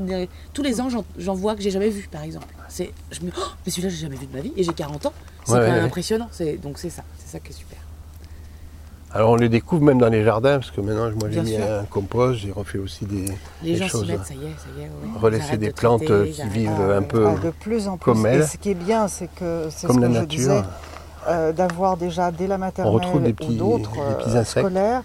tous 0.55 0.63
les 0.63 0.81
ans, 0.81 0.89
j'en 1.19 1.35
vois 1.35 1.57
que 1.57 1.63
j'ai 1.63 1.73
jamais 1.73 1.89
vu, 1.89 2.09
par 2.11 2.23
exemple. 2.23 2.47
C'est, 2.69 2.93
je 3.11 3.23
me, 3.23 3.33
oh, 3.37 3.41
mais 3.67 3.73
celui-là, 3.73 3.89
j'ai 3.89 3.97
jamais 3.97 4.15
vu 4.15 4.27
de 4.27 4.33
ma 4.33 4.41
vie, 4.41 4.53
et 4.57 4.63
j'ai 4.63 4.73
40 4.73 5.07
ans. 5.07 5.13
C'est 5.45 5.55
quand 5.55 5.59
même 5.59 5.85
impressionnant. 5.85 6.29
donc, 6.63 6.79
c'est 6.79 6.91
ça, 6.91 7.03
c'est 7.19 7.33
ça 7.33 7.41
qui 7.41 7.51
est 7.51 7.57
super. 7.57 7.79
Alors, 9.13 9.31
on 9.31 9.35
les 9.35 9.49
découvre 9.49 9.83
même 9.83 9.99
dans 9.99 10.09
les 10.09 10.23
jardins, 10.23 10.61
parce 10.61 10.71
que 10.71 10.81
maintenant, 10.81 11.11
moi, 11.19 11.29
j'ai 11.29 11.43
mis 11.43 11.57
un 11.57 11.83
compost, 11.87 12.39
j'ai 12.39 12.53
refait 12.53 12.79
aussi 12.79 13.05
des, 13.05 13.25
les 13.65 13.75
gens 13.75 13.89
choses. 13.89 14.07
Mettent, 14.07 14.27
ça 14.27 14.35
y 14.35 14.45
est, 14.45 14.57
ça 14.59 14.69
y 14.79 14.83
est. 14.83 15.19
Relaisser 15.19 15.57
des 15.57 15.73
plantes 15.73 16.05
qui 16.05 16.49
vivent 16.51 16.71
un 16.71 17.03
peu 17.03 17.27
ah, 17.27 17.35
de 17.45 17.51
plus 17.51 17.89
en 17.89 17.97
plus. 17.97 18.05
comme 18.05 18.27
elles. 18.27 18.43
Et 18.43 18.47
ce 18.47 18.59
qui 18.59 18.71
est 18.71 18.75
bien, 18.75 19.09
c'est 19.09 19.29
que 19.35 19.67
c'est 19.71 19.89
ce 19.89 19.93
que 19.93 19.99
nature. 19.99 20.21
je 20.21 20.27
disais, 20.27 20.63
euh, 21.27 21.53
d'avoir 21.53 21.97
déjà 21.97 22.31
dès 22.31 22.47
la 22.47 22.59
maternelle 22.59 22.93
on 22.93 22.95
retrouve 22.95 23.23
des 23.25 23.33
petits, 23.33 23.51
ou 23.51 23.79
d'autres 23.79 23.99
euh, 23.99 24.45
scolaires 24.45 25.03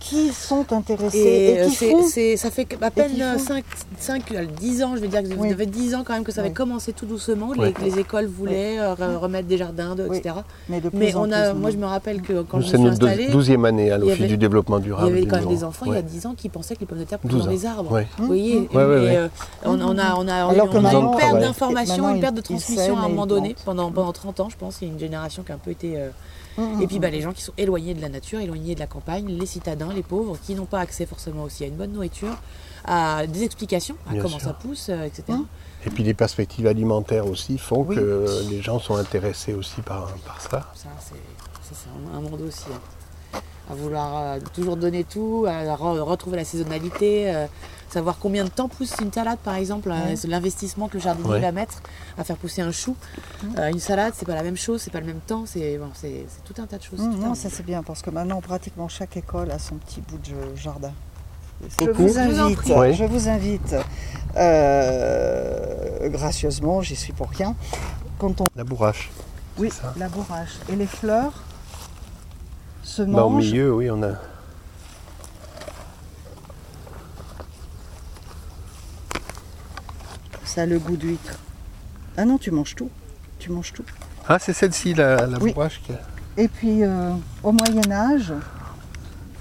qui 0.00 0.32
sont 0.32 0.72
intéressés 0.72 1.18
et, 1.18 1.62
et 1.62 1.68
qui 1.68 1.90
font... 1.90 2.02
ça 2.36 2.50
fait 2.50 2.66
à 2.80 2.90
peine 2.90 3.38
5, 3.38 3.64
5, 3.98 4.22
10 4.58 4.82
ans, 4.82 4.96
je 4.96 5.02
veux 5.02 5.08
dire 5.08 5.22
que 5.22 5.28
ça 5.28 5.56
fait 5.56 5.66
10 5.66 5.94
ans 5.94 6.02
quand 6.04 6.14
même 6.14 6.24
que 6.24 6.32
ça 6.32 6.40
avait 6.40 6.52
commencé 6.52 6.92
tout 6.92 7.06
doucement, 7.06 7.52
les, 7.52 7.74
les, 7.84 7.98
écoles 7.98 8.26
voulaient 8.26 8.78
euh, 8.78 8.94
remettre 8.94 9.46
des 9.46 9.58
jardins, 9.58 9.94
etc. 9.94 10.36
Mais, 10.68 10.80
Mais 10.94 11.14
on 11.14 11.30
a, 11.30 11.52
moi 11.52 11.70
je 11.70 11.76
me 11.76 11.84
rappelle 11.84 12.22
que 12.22 12.42
quand 12.42 12.60
je 12.60 12.72
me 12.72 12.78
suis 12.78 12.88
installée... 12.88 13.26
C'est 13.28 13.34
notre 13.34 13.50
12e 13.50 13.68
année 13.68 13.90
à 13.90 13.98
l'Office 13.98 14.26
du 14.26 14.38
développement 14.38 14.78
durable. 14.78 15.10
Il 15.10 15.14
y 15.14 15.18
avait 15.18 15.26
quand 15.26 15.38
même 15.38 15.48
des 15.48 15.64
enfants 15.64 15.86
il 15.86 15.94
y 15.94 15.98
a 15.98 16.02
10 16.02 16.26
ans 16.26 16.34
qui 16.34 16.48
pensaient 16.48 16.74
que 16.74 16.80
les 16.80 16.86
pommes 16.86 16.98
de 16.98 17.04
terre 17.04 17.18
poussent 17.18 17.44
dans 17.44 17.50
les 17.50 17.66
arbres. 17.66 18.02
Vous 18.18 18.26
voyez 18.26 18.68
euh, 18.74 19.28
on, 19.64 19.98
a, 19.98 20.14
on 20.16 20.28
a, 20.28 20.54
une 20.54 21.16
perte 21.16 21.40
d'information, 21.40 22.14
une 22.14 22.20
perte 22.20 22.36
de 22.36 22.40
transmission 22.40 22.96
à 22.96 23.02
un 23.02 23.08
moment 23.08 23.26
donné, 23.26 23.54
pendant, 23.64 23.92
pendant 23.92 24.12
30 24.12 24.40
ans 24.40 24.48
je 24.48 24.56
pense, 24.56 24.78
il 24.80 24.88
y 24.88 24.90
a 24.90 24.94
une 24.94 25.00
génération 25.00 25.42
qui 25.42 25.52
a 25.52 25.56
un 25.56 25.58
peu 25.58 25.70
été... 25.70 25.98
Euh, 25.98 26.08
et 26.58 26.86
puis 26.86 26.98
bah, 26.98 27.10
les 27.10 27.20
gens 27.20 27.32
qui 27.32 27.42
sont 27.42 27.52
éloignés 27.56 27.94
de 27.94 28.00
la 28.00 28.08
nature, 28.08 28.40
éloignés 28.40 28.74
de 28.74 28.80
la 28.80 28.86
campagne, 28.86 29.26
les 29.28 29.46
citadins, 29.46 29.92
les 29.92 30.02
pauvres, 30.02 30.38
qui 30.44 30.54
n'ont 30.54 30.66
pas 30.66 30.80
accès 30.80 31.06
forcément 31.06 31.44
aussi 31.44 31.64
à 31.64 31.66
une 31.66 31.76
bonne 31.76 31.92
nourriture, 31.92 32.36
à 32.84 33.26
des 33.26 33.44
explications, 33.44 33.96
à 34.08 34.16
comment 34.16 34.38
ça 34.38 34.52
pousse, 34.52 34.88
euh, 34.88 35.04
etc. 35.04 35.24
Mmh. 35.28 35.44
Et 35.86 35.90
puis 35.90 36.02
les 36.02 36.14
perspectives 36.14 36.66
alimentaires 36.66 37.26
aussi 37.26 37.58
font 37.58 37.84
que 37.84 38.26
les 38.50 38.60
gens 38.60 38.78
sont 38.78 38.96
intéressés 38.96 39.54
aussi 39.54 39.80
par, 39.80 40.12
par 40.26 40.40
ça. 40.40 40.72
Ça, 40.74 40.88
c'est 41.00 41.88
un 42.14 42.20
monde 42.20 42.40
aussi. 42.42 42.66
Hein. 42.72 43.40
À 43.70 43.74
vouloir 43.74 44.16
euh, 44.16 44.38
toujours 44.52 44.76
donner 44.76 45.04
tout, 45.04 45.46
à 45.48 45.74
retrouver 45.76 46.36
la 46.36 46.44
saisonnalité. 46.44 47.32
Euh, 47.32 47.46
savoir 47.92 48.16
combien 48.18 48.44
de 48.44 48.50
temps 48.50 48.68
pousse 48.68 48.94
une 49.00 49.12
salade 49.12 49.38
par 49.42 49.54
exemple, 49.54 49.90
euh, 49.90 50.16
l'investissement 50.28 50.88
que 50.88 50.94
le 50.94 51.02
jardinier 51.02 51.40
va 51.40 51.52
mettre 51.52 51.82
à 52.18 52.24
faire 52.24 52.36
pousser 52.36 52.62
un 52.62 52.72
chou. 52.72 52.96
Euh, 53.58 53.70
une 53.70 53.80
salade, 53.80 54.14
c'est 54.16 54.26
pas 54.26 54.34
la 54.34 54.42
même 54.42 54.56
chose, 54.56 54.82
c'est 54.82 54.90
pas 54.90 55.00
le 55.00 55.06
même 55.06 55.20
temps, 55.20 55.44
c'est 55.46 55.78
bon, 55.78 55.90
tout 56.44 56.54
un 56.60 56.66
tas 56.66 56.78
de 56.78 56.82
choses. 56.82 57.00
non, 57.00 57.34
ça 57.34 57.48
c'est 57.50 57.64
bien 57.64 57.82
parce 57.82 58.02
que 58.02 58.10
maintenant 58.10 58.40
pratiquement 58.40 58.88
chaque 58.88 59.16
école 59.16 59.50
a 59.50 59.58
son 59.58 59.76
petit 59.76 60.00
bout 60.00 60.18
de 60.18 60.56
jardin. 60.56 60.92
Je 61.78 61.90
vous 61.90 62.18
invite, 62.18 62.66
je 62.66 63.04
vous 63.04 63.28
invite 63.28 63.76
euh, 64.36 66.08
gracieusement, 66.08 66.80
j'y 66.80 66.96
suis 66.96 67.12
pour 67.12 67.28
rien. 67.28 67.54
Quand 68.18 68.40
on... 68.40 68.46
La 68.56 68.64
bourrache. 68.64 69.10
Oui, 69.58 69.70
la 69.98 70.08
bourrache. 70.08 70.58
Et 70.70 70.76
les 70.76 70.86
fleurs 70.86 71.32
se 72.82 73.02
bah, 73.02 73.24
Au 73.24 73.30
milieu, 73.30 73.74
oui, 73.74 73.90
on 73.90 74.02
a. 74.02 74.14
Ça 80.52 80.62
a 80.62 80.66
le 80.66 80.80
goût 80.80 80.96
d'huître. 80.96 81.38
Ah 82.16 82.24
non, 82.24 82.36
tu 82.36 82.50
manges 82.50 82.74
tout. 82.74 82.90
Tu 83.38 83.52
manges 83.52 83.72
tout. 83.72 83.84
Ah, 84.28 84.40
c'est 84.40 84.52
celle-ci, 84.52 84.94
la, 84.94 85.26
la 85.26 85.38
oui. 85.38 85.52
bourrache 85.52 85.80
Et 86.36 86.48
puis 86.48 86.82
euh, 86.82 87.12
au 87.44 87.52
Moyen 87.52 87.88
Âge, 87.92 88.32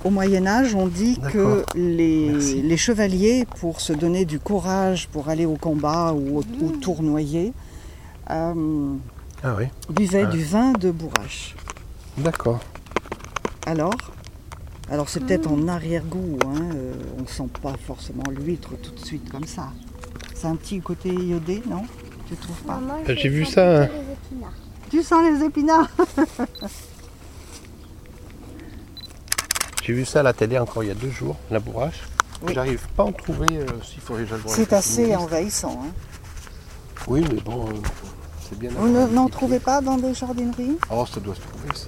au 0.03 0.11
Moyen 0.11 0.45
Âge, 0.45 0.75
on 0.75 0.85
dit 0.85 1.19
que 1.33 1.63
les, 1.73 2.77
chevaliers, 2.77 3.47
pour 3.59 3.81
se 3.81 3.91
donner 3.91 4.23
du 4.25 4.39
courage 4.39 5.07
pour 5.07 5.29
aller 5.29 5.47
au 5.47 5.55
combat 5.55 6.13
ou, 6.13 6.37
au, 6.41 6.43
ou 6.61 6.71
tournoyer, 6.77 7.53
euh, 8.29 8.93
Ah 9.43 9.55
oui, 9.57 9.65
buvaient 9.89 10.25
Ah. 10.27 10.31
du 10.31 10.43
vin 10.43 10.73
de 10.73 10.91
bourrache. 10.91 11.55
d'accord. 12.19 12.59
Alors, 13.65 13.95
alors 14.91 15.09
c'est 15.09 15.21
peut-être 15.21 15.51
en 15.51 15.67
arrière-goût, 15.67 16.37
hein, 16.45 16.69
euh, 16.75 16.93
on 17.17 17.23
ne 17.23 17.27
sent 17.27 17.49
pas 17.63 17.73
forcément 17.87 18.23
l'huître 18.29 18.69
tout 18.81 18.91
de 18.91 19.03
suite 19.03 19.27
comme 19.31 19.45
ça. 19.45 19.69
C'est 20.39 20.47
un 20.47 20.55
petit 20.55 20.79
côté 20.79 21.09
iodé, 21.09 21.61
non 21.69 21.83
Tu 22.27 22.35
trouves 22.37 22.61
pas 22.61 22.75
Maman, 22.77 22.99
J'ai 23.07 23.27
vu 23.29 23.43
ça, 23.45 23.83
épinards. 23.85 24.53
Tu 24.89 25.03
sens 25.03 25.21
les 25.23 25.43
épinards 25.45 25.89
J'ai 29.83 29.93
vu 29.93 30.05
ça 30.05 30.19
à 30.19 30.23
la 30.23 30.33
télé 30.33 30.57
encore 30.59 30.83
il 30.83 30.87
y 30.87 30.91
a 30.91 30.95
deux 30.95 31.09
jours, 31.09 31.35
la 31.49 31.59
bourrache. 31.59 32.01
Oui. 32.43 32.53
J'arrive 32.53 32.87
pas 32.95 33.03
à 33.03 33.07
en 33.07 33.11
trouver 33.11 33.47
euh, 33.57 33.65
s'il 33.83 34.01
faudrait 34.01 34.23
que. 34.23 34.29
C'est 34.47 34.71
assez 34.71 35.15
envahissant. 35.15 35.81
hein. 35.83 35.89
Oui, 37.07 37.25
mais 37.33 37.41
bon, 37.41 37.67
euh, 37.67 37.73
c'est 38.47 38.57
bien. 38.57 38.69
Vous 38.77 38.87
ne- 38.87 39.07
n'en 39.07 39.27
trouvez 39.29 39.59
pas 39.59 39.81
dans 39.81 39.97
des 39.97 40.13
jardineries? 40.13 40.77
Oh, 40.91 41.05
ça 41.11 41.19
doit 41.19 41.35
se 41.35 41.41
trouver, 41.41 41.67
si. 41.75 41.87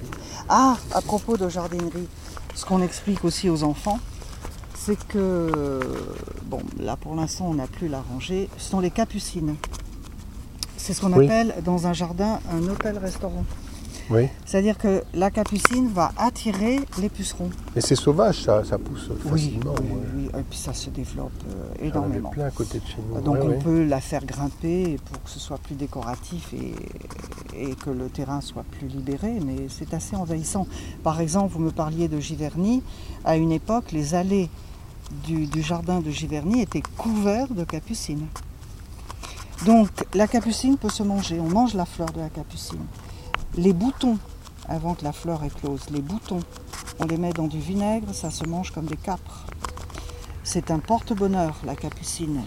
Ah, 0.49 0.75
à 0.93 1.01
propos 1.01 1.37
de 1.37 1.47
jardinerie, 1.47 2.07
ce 2.55 2.65
qu'on 2.65 2.81
explique 2.81 3.23
aussi 3.23 3.49
aux 3.49 3.63
enfants, 3.63 3.99
c'est 4.83 4.97
que, 5.07 5.79
bon, 6.45 6.59
là 6.79 6.95
pour 6.95 7.15
l'instant 7.15 7.45
on 7.49 7.53
n'a 7.55 7.67
plus 7.67 7.87
la 7.87 8.01
rangée, 8.01 8.49
ce 8.57 8.69
sont 8.71 8.79
les 8.79 8.89
capucines. 8.91 9.55
C'est 10.77 10.93
ce 10.93 11.01
qu'on 11.01 11.13
Oui. 11.13 11.25
appelle 11.25 11.53
dans 11.63 11.85
un 11.85 11.93
jardin 11.93 12.39
un 12.51 12.63
hôtel-restaurant. 12.67 13.45
Oui. 14.09 14.27
C'est-à-dire 14.45 14.77
que 14.77 15.03
la 15.13 15.29
capucine 15.29 15.87
va 15.87 16.11
attirer 16.17 16.79
les 16.99 17.07
pucerons. 17.07 17.49
Mais 17.75 17.81
c'est 17.81 17.95
sauvage, 17.95 18.41
ça, 18.43 18.63
ça 18.65 18.77
pousse 18.77 19.09
facilement. 19.29 19.73
oui, 19.79 19.85
ouais. 19.87 19.97
oui, 20.33 20.39
et 20.39 20.43
puis 20.49 20.57
ça 20.57 20.73
se 20.73 20.89
développe 20.89 21.31
euh, 21.49 21.75
avais 21.77 21.87
énormément. 21.89 22.29
plein 22.31 22.45
à 22.47 22.51
côté 22.51 22.79
de 22.79 22.85
chez 22.85 22.97
nous. 23.07 23.21
Donc 23.21 23.35
Ouais, 23.35 23.41
on 23.43 23.49
ouais. 23.49 23.59
peut 23.59 23.85
la 23.85 24.01
faire 24.01 24.25
grimper 24.25 24.97
pour 25.05 25.23
que 25.23 25.29
ce 25.29 25.39
soit 25.39 25.59
plus 25.59 25.75
décoratif 25.75 26.53
et, 26.53 26.73
et 27.55 27.75
que 27.75 27.89
le 27.91 28.09
terrain 28.09 28.41
soit 28.41 28.65
plus 28.71 28.87
libéré, 28.87 29.39
mais 29.45 29.67
c'est 29.69 29.93
assez 29.93 30.15
envahissant. 30.15 30.67
Par 31.03 31.21
exemple, 31.21 31.53
vous 31.53 31.59
me 31.61 31.71
parliez 31.71 32.07
de 32.09 32.19
Giverny. 32.19 32.81
À 33.23 33.37
une 33.37 33.51
époque, 33.51 33.91
les 33.93 34.13
allées 34.15 34.49
du, 35.25 35.61
jardin 35.61 35.99
de 35.99 36.09
Giverny 36.09 36.61
étaient 36.61 36.83
couverts 36.97 37.53
de 37.53 37.63
capucines. 37.63 38.27
Donc 39.65 39.89
la 40.13 40.27
capucine 40.27 40.77
peut 40.77 40.89
se 40.89 41.03
manger, 41.03 41.39
on 41.39 41.49
mange 41.49 41.73
la 41.73 41.85
fleur 41.85 42.11
de 42.11 42.19
la 42.19 42.29
capucine. 42.29 42.85
Les 43.55 43.73
boutons, 43.73 44.17
avant 44.67 44.95
que 44.95 45.03
la 45.03 45.11
fleur 45.11 45.43
éclose, 45.43 45.89
les 45.91 46.01
boutons, 46.01 46.39
on 46.99 47.05
les 47.05 47.17
met 47.17 47.31
dans 47.31 47.47
du 47.47 47.59
vinaigre, 47.59 48.13
ça 48.13 48.31
se 48.31 48.45
mange 48.45 48.71
comme 48.71 48.85
des 48.85 48.97
capres. 48.97 49.45
C'est 50.43 50.71
un 50.71 50.79
porte-bonheur, 50.79 51.55
la 51.65 51.75
capucine. 51.75 52.41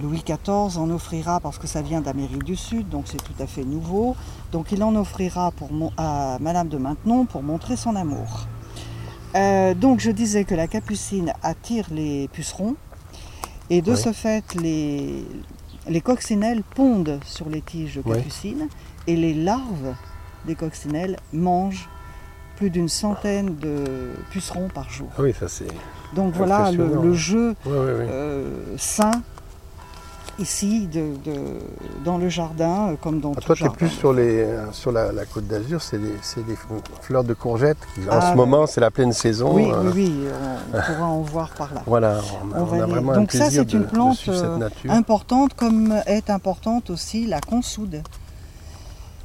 Louis 0.00 0.22
XIV 0.24 0.78
en 0.78 0.90
offrira 0.90 1.40
parce 1.40 1.58
que 1.58 1.66
ça 1.66 1.82
vient 1.82 2.00
d'Amérique 2.00 2.44
du 2.44 2.54
Sud, 2.54 2.88
donc 2.88 3.04
c'est 3.06 3.22
tout 3.22 3.42
à 3.42 3.46
fait 3.46 3.64
nouveau. 3.64 4.14
Donc 4.52 4.70
il 4.70 4.82
en 4.82 4.94
offrira 4.94 5.50
pour 5.50 5.70
à 5.96 6.38
Madame 6.40 6.68
de 6.68 6.78
Maintenon 6.78 7.26
pour 7.26 7.42
montrer 7.42 7.76
son 7.76 7.96
amour. 7.96 8.46
Euh, 9.34 9.74
donc 9.74 10.00
je 10.00 10.10
disais 10.10 10.44
que 10.44 10.54
la 10.54 10.66
capucine 10.66 11.32
attire 11.42 11.86
les 11.90 12.28
pucerons 12.28 12.76
et 13.70 13.82
de 13.82 13.92
Oui. 13.92 13.96
ce 13.98 14.12
fait 14.12 14.54
les, 14.54 15.24
les 15.88 16.00
coccinelles 16.00 16.62
pondent 16.74 17.20
sur 17.26 17.48
les 17.48 17.60
tiges 17.60 17.96
de 17.96 18.02
Oui. 18.06 18.16
capucine 18.16 18.68
et 19.06 19.16
les 19.16 19.34
larves 19.34 19.94
des 20.46 20.54
coccinelles 20.54 21.16
mangent 21.32 21.88
plus 22.56 22.70
d'une 22.70 22.88
centaine 22.88 23.54
de 23.56 24.12
pucerons 24.30 24.68
par 24.68 24.88
jour. 24.90 25.08
Ah 25.18 25.22
oui, 25.22 25.32
ça 25.38 25.46
c'est. 25.48 25.68
Donc 26.14 26.34
voilà 26.34 26.72
le, 26.72 27.12
jeu 27.12 27.54
oui. 27.66 27.72
euh, 27.74 28.74
sain 28.78 29.10
ici 30.38 30.86
de, 30.86 31.14
de- 31.24 31.58
dans 32.04 32.16
le 32.18 32.28
jardin 32.28 32.90
euh, 32.90 32.96
comme 33.00 33.20
dans 33.20 33.32
Ah, 33.32 33.40
tout 33.40 33.46
toi, 33.46 33.54
tu 33.56 33.62
es 33.62 33.66
jardin. 33.66 33.76
plus 33.78 33.88
sur, 33.88 34.12
les, 34.12 34.38
euh, 34.44 34.72
sur 34.72 34.92
la, 34.92 35.12
la 35.12 35.24
côte 35.24 35.46
d'Azur, 35.46 35.82
c'est 35.82 35.98
des, 35.98 36.14
fleurs 37.02 37.24
de 37.24 37.34
courgettes. 37.34 37.78
Qui, 37.94 38.02
en 38.08 38.12
Ah, 38.12 38.20
ce 38.20 38.26
ben. 38.30 38.34
moment, 38.36 38.66
c'est 38.66 38.80
la 38.80 38.90
pleine 38.90 39.12
saison. 39.12 39.54
Oui, 39.54 39.68
euh, 39.70 39.90
oui, 39.94 40.12
oui, 40.20 40.28
on, 40.72 40.80
pourra 40.80 41.06
en 41.06 41.20
voir 41.22 41.50
par 41.50 41.74
là. 41.74 41.82
Voilà, 41.86 42.20
on, 42.44 42.54
a- 42.54 42.58
On 42.58 42.62
on 42.62 42.64
va 42.66 42.82
a 42.82 42.86
vraiment 42.86 43.12
un 43.12 43.16
Donc 43.16 43.32
ça, 43.32 43.50
c'est 43.50 43.72
une 43.72 43.80
de 43.82 43.86
plante, 43.86 44.18
euh. 44.28 44.68
Importante 44.88 45.54
comme 45.54 45.94
est 46.06 46.30
importante 46.30 46.90
aussi 46.90 47.26
la 47.26 47.40
consoude. 47.40 48.02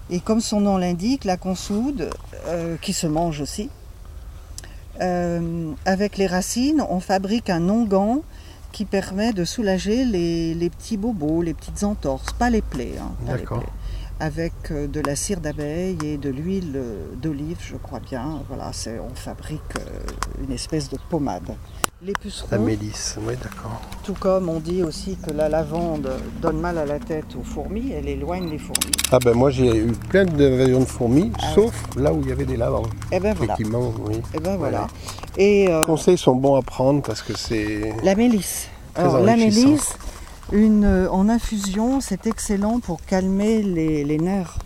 Et 0.09 0.19
comme 0.19 0.41
son 0.41 0.61
nom 0.61 0.77
l'indique, 0.77 1.23
la 1.25 1.37
consoude, 1.37 2.09
euh, 2.47 2.75
qui 2.81 2.93
se 2.93 3.07
mange 3.07 3.39
aussi, 3.41 3.69
avec 5.85 6.17
les 6.17 6.27
racines, 6.27 6.83
on 6.89 6.99
fabrique 6.99 7.49
un 7.49 7.67
onguent 7.69 8.21
qui 8.73 8.83
permet 8.85 9.31
de 9.31 9.45
soulager 9.45 10.03
les, 10.03 10.53
les 10.55 10.69
petits 10.69 10.97
bobos, 10.97 11.41
les 11.43 11.53
petites 11.53 11.83
entorses, 11.83 12.33
pas 12.33 12.49
les 12.49 12.61
plaies. 12.63 12.95
hein, 12.99 13.11
pas 13.25 13.33
les 13.33 13.39
D'accord. 13.43 13.59
plaies. 13.59 13.69
Avec 14.19 14.53
euh, 14.71 14.87
de 14.87 14.99
la 15.01 15.15
cire 15.15 15.39
d'abeille 15.39 15.97
et 16.03 16.17
de 16.17 16.29
l'huile 16.29 16.73
euh, 16.75 17.05
d'olive, 17.21 17.57
je 17.61 17.75
crois 17.77 17.99
bien. 17.99 18.41
Voilà, 18.47 18.71
c'est- 18.73 18.99
on 18.99 19.13
fabrique 19.15 19.61
euh, 19.77 20.43
une 20.45 20.51
espèce 20.53 20.89
de 20.89 20.97
pommade. 21.09 21.55
Les 22.01 22.11
La 22.13 22.19
pucerons, 22.19 22.59
mélisse, 22.59 23.17
oui, 23.25 23.35
d'accord. 23.41 23.79
tout 24.03 24.13
comme 24.19 24.49
on 24.49 24.59
dit 24.59 24.83
aussi 24.83 25.15
que 25.17 25.31
la 25.31 25.47
lavande 25.47 26.09
donne 26.41 26.59
mal 26.59 26.77
à 26.77 26.85
la 26.85 26.99
tête 26.99 27.33
aux 27.39 27.43
fourmis, 27.43 27.91
elle 27.93 28.09
éloigne 28.09 28.49
les 28.49 28.57
fourmis. 28.57 28.91
Ah 29.11 29.19
ben 29.23 29.33
moi 29.33 29.49
j'ai 29.49 29.73
eu 29.77 29.91
plein 30.09 30.25
d'invasions 30.25 30.81
de 30.81 30.85
fourmis, 30.85 31.31
Ah 31.41 31.53
sauf 31.55 31.73
là 31.95 32.11
où 32.13 32.19
il 32.21 32.27
y 32.27 32.31
avait 32.33 32.43
des 32.45 32.57
lavandes. 32.57 32.87
Et 33.11 33.21
ben 33.21 33.33
voilà. 33.33 33.53
Effectivement, 33.53 33.93
oui. 34.05 34.21
Et 34.33 34.39
ben 34.41 34.57
voilà. 34.57 34.87
Et 35.37 35.67
euh, 35.69 35.81
Les 35.81 35.85
conseils 35.85 36.17
sont 36.17 36.35
bons 36.35 36.55
à 36.55 36.61
prendre 36.61 37.01
parce 37.01 37.21
que 37.21 37.35
c'est. 37.37 37.93
la 38.03 38.15
mélisse. 38.15 38.67
Alors, 38.95 39.19
la 39.19 39.35
mélisse, 39.35 39.95
une, 40.51 40.85
euh, 40.85 41.09
en 41.09 41.27
infusion, 41.29 41.99
c'est 42.01 42.27
excellent 42.27 42.79
pour 42.79 43.03
calmer 43.03 43.63
les, 43.63 44.03
les 44.03 44.17
nerfs. 44.19 44.59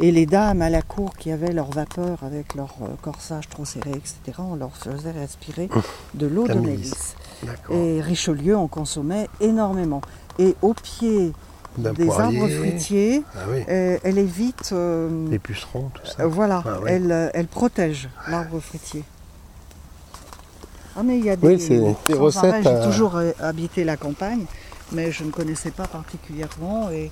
Et 0.00 0.12
les 0.12 0.26
dames 0.26 0.62
à 0.62 0.70
la 0.70 0.80
cour 0.82 1.16
qui 1.16 1.32
avaient 1.32 1.52
leur 1.52 1.70
vapeur 1.72 2.18
avec 2.22 2.54
leur 2.54 2.76
euh, 2.82 2.86
corsage 3.02 3.48
trop 3.48 3.64
serré, 3.64 3.90
etc., 3.90 4.38
on 4.38 4.54
leur 4.54 4.76
faisait 4.76 5.10
respirer 5.10 5.68
de 6.14 6.26
l'eau 6.28 6.46
de 6.46 6.54
mélisse. 6.54 7.16
Et 7.70 8.00
Richelieu 8.00 8.56
en 8.56 8.68
consommait 8.68 9.26
énormément. 9.40 10.00
Et 10.38 10.54
au 10.62 10.72
pied 10.74 11.32
des 11.78 12.06
poirier. 12.06 12.40
arbres 12.40 12.48
fruitiers, 12.52 13.22
Ah 13.34 13.38
oui. 13.50 13.64
euh, 13.68 13.98
elle 14.04 14.18
évite 14.18 14.72
Les 15.30 15.40
pucerons, 15.40 15.90
tout 15.92 16.06
ça. 16.06 16.24
Voilà, 16.28 16.62
Ah 16.64 16.78
elle, 16.86 17.30
elle 17.34 17.46
protège 17.48 18.08
l'arbre 18.28 18.60
fruitier. 18.60 19.02
Ah 20.98 21.02
mais 21.04 21.18
il 21.18 21.24
y 21.24 21.30
a 21.30 21.36
des, 21.36 21.46
Oui, 21.46 21.94
des 22.08 22.14
recettes 22.14 22.64
J'ai 22.64 22.90
toujours 22.90 23.16
euh, 23.16 23.30
habité 23.40 23.84
la 23.84 23.96
campagne, 23.96 24.44
mais 24.92 25.12
je 25.12 25.22
ne 25.22 25.30
connaissais 25.30 25.70
pas 25.70 25.86
particulièrement. 25.86 26.90
Et 26.90 27.10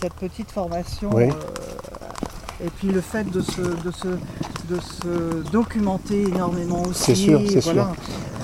cette 0.00 0.14
petite 0.14 0.50
formation, 0.50 1.10
Oui. 1.14 1.24
euh, 1.24 2.64
et 2.64 2.68
puis 2.70 2.88
le 2.88 3.00
fait 3.00 3.30
de 3.30 3.40
se, 3.40 3.60
de 3.60 3.90
se, 3.92 4.08
de 4.08 4.80
se 4.80 5.50
documenter 5.52 6.22
énormément 6.22 6.82
aussi. 6.82 7.04
C'est 7.04 7.14
sûr, 7.14 7.40
c'est 7.48 7.60
voilà. 7.60 7.92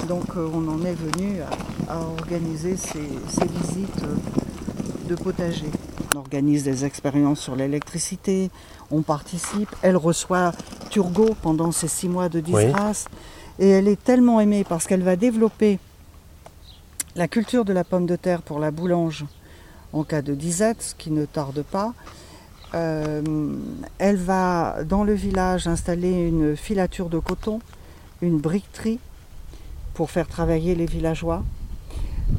Donc 0.06 0.26
euh, 0.36 0.48
on 0.54 0.68
en 0.68 0.84
est 0.84 0.94
venu 0.94 1.40
à, 1.88 1.92
à 1.94 1.98
organiser 1.98 2.76
ces, 2.76 3.08
ces 3.28 3.46
visites 3.48 4.02
euh, 4.04 5.08
de 5.08 5.14
potager. 5.16 5.66
On 6.14 6.18
organise 6.18 6.62
des 6.62 6.84
expériences 6.84 7.40
sur 7.40 7.56
l'électricité, 7.56 8.50
on 8.92 9.02
participe. 9.02 9.74
Elle 9.82 9.96
reçoit 9.96 10.52
Turgot 10.90 11.34
pendant 11.42 11.72
ses 11.72 11.88
six 11.88 12.08
mois 12.08 12.28
de 12.28 12.40
Oui. 12.48 12.66
Et 13.58 13.68
elle 13.68 13.88
est 13.88 14.02
tellement 14.02 14.40
aimée 14.40 14.64
parce 14.68 14.86
qu'elle 14.86 15.02
va 15.02 15.16
développer 15.16 15.78
la 17.16 17.28
culture 17.28 17.64
de 17.64 17.72
la 17.72 17.84
pomme 17.84 18.06
de 18.06 18.16
terre 18.16 18.42
pour 18.42 18.58
la 18.58 18.70
boulange 18.70 19.24
en 19.92 20.02
cas 20.02 20.22
de 20.22 20.34
disette, 20.34 20.82
ce 20.82 20.94
qui 20.94 21.10
ne 21.10 21.24
tarde 21.24 21.62
pas. 21.62 21.94
Euh, 22.74 23.22
elle 23.98 24.16
va 24.16 24.82
dans 24.84 25.04
le 25.04 25.12
village 25.12 25.68
installer 25.68 26.10
une 26.10 26.56
filature 26.56 27.08
de 27.08 27.20
coton, 27.20 27.60
une 28.20 28.38
briqueterie 28.38 28.98
pour 29.94 30.10
faire 30.10 30.26
travailler 30.26 30.74
les 30.74 30.86
villageois. 30.86 31.44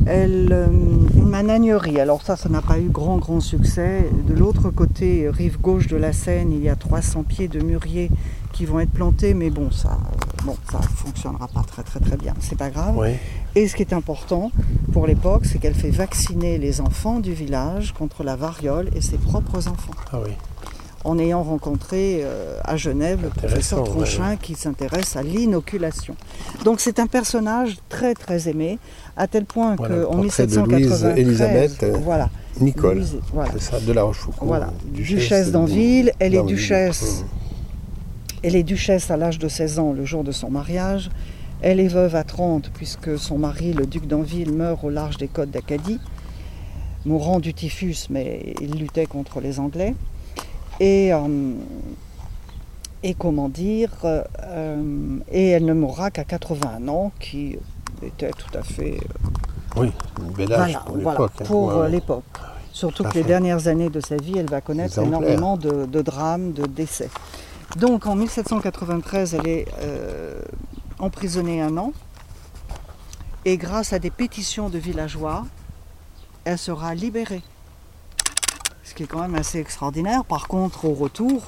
Elle, 0.06 0.49
euh, 0.51 0.67
une 0.67 1.30
managnerie, 1.30 2.01
alors 2.01 2.21
ça, 2.21 2.36
ça 2.36 2.49
n'a 2.49 2.62
pas 2.62 2.80
eu 2.80 2.89
grand 2.89 3.17
grand 3.17 3.39
succès. 3.39 4.10
De 4.28 4.34
l'autre 4.34 4.69
côté, 4.71 5.30
rive 5.30 5.62
gauche 5.62 5.88
de 5.88 5.95
la 5.95 6.12
Seine, 6.12 6.51
il 6.51 6.62
y 6.62 6.69
a 6.69 6.75
300 6.75 7.23
pieds 7.23 7.47
de 7.47 7.62
mûriers 7.62 8.12
qui 8.51 8.65
vont 8.65 8.82
être 8.82 8.91
plantés, 8.91 9.34
mais 9.34 9.49
bon, 9.49 9.71
ça 9.71 9.97
bon, 10.45 10.55
ça 10.71 10.79
fonctionnera 10.79 11.47
pas 11.47 11.63
très 11.67 11.84
très 11.84 11.99
très 11.99 12.17
bien, 12.17 12.34
c'est 12.39 12.58
pas 12.58 12.69
grave. 12.69 12.95
Oui. 12.97 13.10
Et 13.55 13.67
ce 13.67 13.75
qui 13.75 13.81
est 13.84 13.93
important 13.93 14.51
pour 14.93 15.08
l'époque, 15.08 15.45
c'est 15.45 15.58
qu'elle 15.60 15.73
fait 15.75 15.89
vacciner 15.89 16.58
les 16.58 16.81
enfants 16.81 17.19
du 17.19 17.34
village 17.34 17.93
contre 17.93 18.23
la 18.23 18.36
variole 18.36 18.89
et 18.95 19.01
ses 19.01 19.17
propres 19.17 19.67
enfants. 19.67 19.93
Ah 20.12 20.19
oui. 20.23 20.31
En 21.03 21.19
ayant 21.19 21.43
rencontré 21.43 22.21
euh, 22.23 22.60
à 22.63 22.77
Genève 22.77 23.19
le 23.21 23.29
professeur 23.29 23.79
Intéressant, 23.81 23.99
ouais, 23.99 24.05
Tronchin 24.05 24.36
qui 24.38 24.55
s'intéresse 24.55 25.15
à 25.15 25.21
l'inoculation. 25.21 26.15
Donc 26.63 26.79
c'est 26.79 26.97
un 26.99 27.05
personnage 27.05 27.77
très 27.89 28.15
très 28.15 28.49
aimé, 28.49 28.79
à 29.15 29.27
tel 29.27 29.45
point 29.45 29.75
Voilà, 29.75 30.03
qu'en 30.05 30.13
portrait 30.15 30.47
de 30.47 30.58
1793, 30.58 31.03
Louise 31.03 31.17
Élisabeth, 31.17 31.84
euh, 31.84 31.97
voilà, 32.03 32.29
Nicole. 32.60 32.95
Louise- 32.97 33.19
voilà, 33.31 33.51
ça, 33.60 33.79
de 33.79 33.91
la 33.93 34.01
Rochefoucauld. 34.01 34.47
voilà, 34.47 34.73
duchesse 34.93 35.51
d'Anville, 35.51 36.12
elle 36.19 36.34
est 36.34 36.43
duchesse 36.43 37.23
Elle 38.45 38.55
est 38.55 38.62
duchesse 38.62 39.10
à 39.10 39.17
l'âge 39.17 39.39
de 39.39 39.47
16 39.47 39.79
ans, 39.79 39.91
le 39.91 40.05
jour 40.05 40.23
de 40.23 40.31
son 40.31 40.51
mariage. 40.51 41.10
Elle 41.63 41.79
est 41.79 41.88
veuve 41.88 42.15
à 42.15 42.23
30, 42.23 42.69
puisque 42.75 43.17
son 43.17 43.39
mari, 43.39 43.73
le 43.73 43.88
duc 43.88 44.05
d'Anville, 44.05 44.51
meurt 44.53 44.84
au 44.84 44.91
large 44.91 45.17
des 45.17 45.27
côtes 45.27 45.49
d'Acadie, 45.49 45.99
mourant 47.08 47.39
du 47.39 47.55
typhus, 47.55 48.05
mais 48.12 48.53
il 48.62 48.75
luttait 48.77 49.08
contre 49.08 49.41
les 49.41 49.60
Anglais. 49.60 49.95
Et, 50.79 51.12
euh, 51.12 51.53
et 53.01 53.15
comment 53.15 53.49
dire, 53.49 53.89
euh, 54.03 54.84
et 55.31 55.49
elle 55.49 55.65
ne 55.65 55.73
mourra 55.73 56.12
qu'à 56.12 56.23
81 56.23 56.88
ans, 56.88 57.12
qui 57.19 57.58
était 58.03 58.29
tout 58.29 58.55
à 58.55 58.62
fait 58.62 58.99
Oui, 59.75 59.91
une 60.21 60.34
bel 60.34 60.53
âge 60.53 60.77
voilà, 60.86 60.86
pour 60.86 60.97
voilà, 60.97 61.12
l'époque. 61.17 61.31
hein. 61.39 61.45
pour 61.45 61.71
euh, 61.71 61.88
l'époque. 61.88 62.23
Surtout 62.73 63.01
Tout 63.01 63.10
à 63.10 63.12
que 63.12 63.17
les 63.17 63.23
dernières 63.23 63.67
années 63.69 63.89
de 63.89 64.01
sa 64.01 64.17
vie, 64.17 64.38
elle 64.38 64.49
va 64.49 64.62
connaître 64.62 64.99
énormément 64.99 65.58
de, 65.58 65.88
de 65.88 66.01
drames, 66.03 66.51
de 66.51 66.67
décès. 66.67 67.10
Donc 67.78 68.06
en 68.08 68.15
1793, 68.15 69.36
elle 69.36 69.47
est 69.47 69.65
euh, 69.80 70.41
emprisonnée 70.99 71.62
un 71.62 71.78
an. 71.78 71.91
Et 73.43 73.58
grâce 73.58 73.93
à 73.93 73.99
des 73.99 74.10
pétitions 74.10 74.69
de 74.69 74.78
villageois, 74.78 75.45
elle 76.45 76.58
sera 76.58 76.95
libérée. 76.95 77.41
Ce 78.84 78.93
qui 78.93 79.04
est 79.04 79.08
quand 79.08 79.19
même 79.21 79.36
assez 79.36 79.60
extraordinaire. 79.60 80.23
Par 80.25 80.47
contre, 80.47 80.86
au 80.86 80.93
retour, 80.93 81.43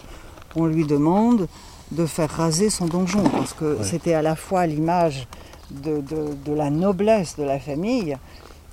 on 0.56 0.66
lui 0.66 0.86
demande 0.86 1.48
de 1.92 2.06
faire 2.06 2.30
raser 2.30 2.70
son 2.70 2.86
donjon, 2.86 3.24
parce 3.30 3.54
que 3.54 3.78
Ouais. 3.78 3.84
c'était 3.84 4.14
à 4.14 4.22
la 4.22 4.36
fois 4.36 4.66
l'image 4.68 5.28
de, 5.72 6.02
de- 6.02 6.34
de 6.46 6.54
la 6.54 6.70
noblesse 6.70 7.36
de 7.38 7.44
la 7.44 7.60
famille, 7.60 8.18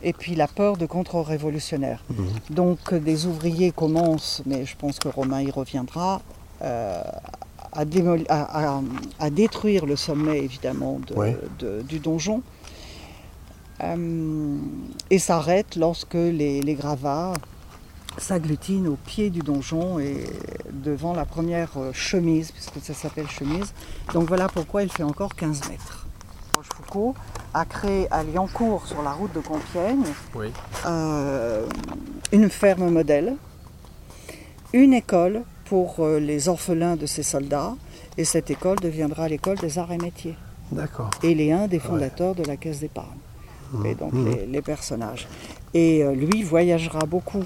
et 0.02 0.12
puis 0.12 0.34
la 0.34 0.48
peur 0.48 0.76
de 0.76 0.84
contre-révolutionnaires. 0.86 2.02
Mhm. 2.10 2.26
Donc 2.50 2.92
des 2.94 3.26
ouvriers 3.26 3.70
commencent, 3.70 4.42
mais 4.46 4.66
je 4.66 4.76
pense 4.76 4.98
que 4.98 5.08
Romain 5.08 5.40
y 5.42 5.50
reviendra, 5.50 6.20
à, 6.64 7.84
démol- 7.84 8.26
à- 8.28 8.76
à- 8.76 8.82
à 9.18 9.30
détruire 9.30 9.84
le 9.86 9.96
sommet 9.96 10.38
évidemment 10.38 11.00
de- 11.06 11.14
Ouais. 11.14 11.36
de- 11.58 11.82
du 11.82 11.98
donjon. 11.98 12.42
Euh, 13.82 14.56
et 15.10 15.18
s'arrête 15.18 15.74
lorsque 15.76 16.14
les, 16.14 16.62
les 16.62 16.74
gravats 16.74 17.32
s'agglutinent 18.18 18.86
au 18.92 18.96
pied 18.96 19.30
du 19.30 19.40
donjon 19.40 19.98
et 19.98 20.24
devant 20.72 21.12
la 21.12 21.24
première 21.24 21.70
euh, 21.76 21.90
chemise, 21.92 22.52
puisque 22.52 22.78
ça 22.80 22.94
s'appelle 22.94 23.28
chemise. 23.28 23.72
Donc 24.12 24.28
voilà 24.28 24.46
pourquoi 24.46 24.84
il 24.84 24.90
fait 24.92 25.02
encore 25.02 25.34
15 25.34 25.68
mètres. 25.68 26.06
Rochefoucauld 26.56 27.14
a 27.52 27.64
créé 27.64 28.06
à 28.12 28.22
Liancourt, 28.22 28.86
sur 28.86 29.02
la 29.02 29.12
route 29.12 29.32
de 29.34 29.40
Compiègne, 29.40 30.04
Oui. 30.36 30.52
euh, 30.86 31.66
une 32.30 32.48
ferme 32.48 32.88
modèle, 32.90 33.34
une 34.72 34.92
école 34.94 35.42
pour 35.64 36.00
euh, 36.00 36.18
les 36.18 36.48
orphelins 36.48 36.96
de 36.96 37.06
ces 37.06 37.22
soldats, 37.22 37.74
et 38.18 38.24
cette 38.24 38.50
école 38.50 38.78
deviendra 38.80 39.28
l'école 39.28 39.58
des 39.58 39.78
arts 39.78 39.92
et 39.92 39.98
métiers. 39.98 40.36
D'accord. 40.72 41.10
Et 41.22 41.32
il 41.32 41.40
est 41.40 41.52
un 41.52 41.66
des 41.68 41.78
fondateurs 41.78 42.34
de 42.34 42.42
la 42.44 42.56
caisse 42.56 42.80
d'épargne. 42.80 43.18
Et 43.84 43.94
donc 43.94 44.12
Mhm. 44.12 44.28
les, 44.30 44.46
les 44.46 44.62
personnages. 44.62 45.26
Et 45.72 46.04
euh, 46.04 46.14
lui 46.14 46.42
voyagera 46.42 47.00
beaucoup 47.06 47.44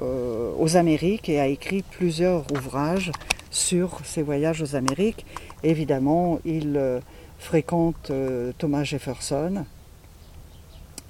euh, 0.00 0.50
aux 0.58 0.76
Amériques 0.76 1.28
et 1.28 1.38
a 1.40 1.46
écrit 1.46 1.82
plusieurs 1.82 2.44
ouvrages 2.52 3.12
sur 3.50 4.00
ses 4.04 4.22
voyages 4.22 4.62
aux 4.62 4.74
Amériques. 4.76 5.26
Évidemment, 5.62 6.38
il 6.44 6.76
euh, 6.76 7.00
fréquente 7.38 8.10
euh, 8.10 8.52
Thomas 8.56 8.84
Jefferson. 8.84 9.64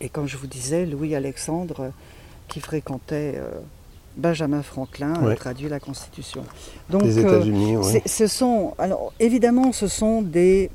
Et 0.00 0.08
comme 0.08 0.26
je 0.26 0.36
vous 0.36 0.48
disais, 0.48 0.84
Louis-Alexandre, 0.86 1.92
qui 2.48 2.58
fréquentait 2.60 3.40
Benjamin 4.16 4.62
Franklin, 4.62 5.14
a 5.14 5.35
traduit 5.35 5.68
la 5.68 5.81
Constitution. 5.81 6.44
Donc, 6.90 7.03
Les 7.03 7.18
euh, 7.18 7.20
États-Unis, 7.20 7.77
Ce 8.07 8.27
sont, 8.27 8.75
alors 8.79 9.12
évidemment, 9.20 9.72
ce 9.72 9.87
sont 9.87 10.22
des, 10.22 10.70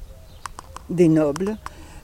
des 0.90 1.08
nobles. 1.08 1.56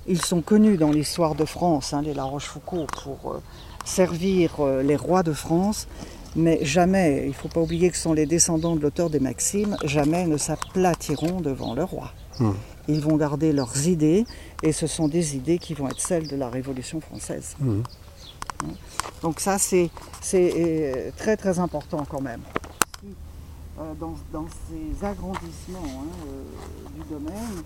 Ils 0.08 0.22
sont 0.22 0.42
connus 0.42 0.78
dans 0.78 0.92
l'histoire 0.92 1.36
de 1.36 1.46
France, 1.46 1.94
hein, 1.94 2.02
les 2.02 2.14
La 2.14 2.24
Rochefoucauld, 2.24 2.88
pour 3.04 3.32
euh, 3.32 3.42
servir 3.86 4.56
euh, 4.60 4.84
les 4.84 4.96
rois 4.96 5.24
de 5.24 5.34
France. 5.34 5.88
Mais 6.36 6.60
jamais, 6.64 7.22
il 7.26 7.30
ne 7.30 7.34
faut 7.34 7.48
pas 7.48 7.62
oublier 7.62 7.90
que 7.90 7.96
ce 7.96 8.04
sont 8.04 8.14
les 8.14 8.26
descendants 8.26 8.76
de 8.76 8.82
l'auteur 8.82 9.10
des 9.10 9.20
Maximes, 9.20 9.78
jamais 9.84 10.26
ne 10.26 10.38
s'aplatiront 10.38 11.42
devant 11.42 11.74
le 11.76 11.84
roi. 11.84 12.12
Hmm. 12.40 12.54
Ils 12.88 13.00
vont 13.00 13.16
garder 13.16 13.54
leurs 13.54 13.88
idées, 13.88 14.26
et 14.62 14.72
ce 14.72 14.88
sont 14.88 15.08
des 15.08 15.36
idées 15.36 15.58
qui 15.58 15.74
vont 15.74 15.88
être 15.88 16.02
celles 16.02 16.28
de 16.28 16.36
la 16.36 16.50
Révolution 16.50 17.00
française. 17.00 17.56
Mhm. 17.60 17.84
Donc 19.22 19.40
ça, 19.40 19.58
c'est 19.58 19.90
euh, 20.34 21.12
très 21.18 21.38
très 21.38 21.60
important 21.60 22.06
quand 22.10 22.22
même. 22.22 22.42
Euh, 23.80 23.94
dans, 24.00 24.14
dans 24.32 24.46
ces 24.70 25.06
agrandissements 25.06 25.80
hein, 25.80 26.28
euh, 26.28 26.44
du 26.96 27.10
domaine, 27.10 27.64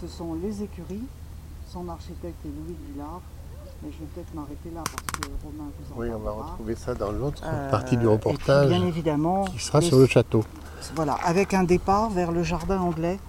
ce 0.00 0.06
sont 0.06 0.34
les 0.42 0.62
écuries. 0.62 1.02
Son 1.72 1.88
architecte 1.88 2.36
est 2.44 2.48
Louis 2.48 2.76
Villard. 2.92 3.20
Mais 3.82 3.90
je 3.92 3.98
vais 3.98 4.06
peut-être 4.14 4.34
m'arrêter 4.34 4.70
là 4.74 4.82
parce 4.84 5.06
que 5.20 5.28
Romain 5.44 5.70
vous 5.78 5.94
en 5.94 6.00
Oui, 6.00 6.08
on 6.12 6.18
va 6.18 6.30
retrouver 6.32 6.74
ça 6.74 6.94
dans 6.94 7.12
l'autre 7.12 7.42
Euh, 7.44 7.70
partie 7.70 7.96
du 7.96 8.02
puis, 8.04 8.08
reportage 8.08 8.68
bien 8.68 8.84
évidemment, 8.84 9.44
qui 9.44 9.58
sera 9.60 9.80
sur 9.80 9.98
le 9.98 10.06
château. 10.06 10.44
voilà, 10.96 11.14
avec 11.24 11.54
un 11.54 11.62
départ 11.62 12.10
vers 12.10 12.32
le 12.32 12.42
jardin 12.42 12.80
anglais 12.80 13.20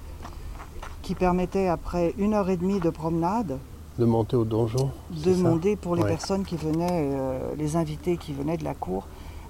qui 1.03 1.13
permettait 1.13 1.67
après 1.67 2.15
une 2.17 2.33
heure 2.33 2.49
et 2.49 2.57
demie 2.57 2.79
de 2.79 2.89
promenade 2.89 3.59
De 3.99 4.05
monter 4.05 4.37
au 4.37 4.45
donjon. 4.45 4.91
demander 5.11 5.75
pour 5.75 5.93
les 5.95 6.03
Ouais. 6.03 6.07
personnes 6.09 6.45
qui 6.45 6.55
venaient, 6.55 6.87
euh, 7.13 7.53
les 7.57 7.75
invités 7.75 8.15
qui 8.15 8.31
venaient 8.31 8.55
de 8.55 8.63
la 8.63 8.73
cour, 8.73 9.07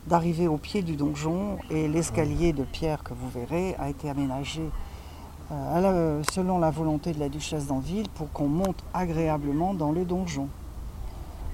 d'arriver 0.08 0.48
au 0.48 0.58
pied 0.58 0.82
du 0.82 0.96
donjon 0.96 1.58
et 1.70 1.88
l'escalier 1.88 2.52
de 2.52 2.64
pierre 2.64 3.04
que 3.04 3.14
vous 3.14 3.30
verrez 3.30 3.76
a 3.78 3.90
été 3.90 4.10
aménagé 4.10 4.64
euh, 5.52 5.82
la- 6.22 6.24
selon 6.32 6.58
la 6.58 6.72
volonté 6.72 7.12
de 7.14 7.20
la 7.20 7.30
duchesse 7.30 7.68
d'Anville 7.68 8.08
pour 8.16 8.32
qu'on 8.32 8.48
monte 8.48 8.84
agréablement 8.94 9.76
dans 9.76 9.92
le 9.92 10.04
donjon. 10.04 10.48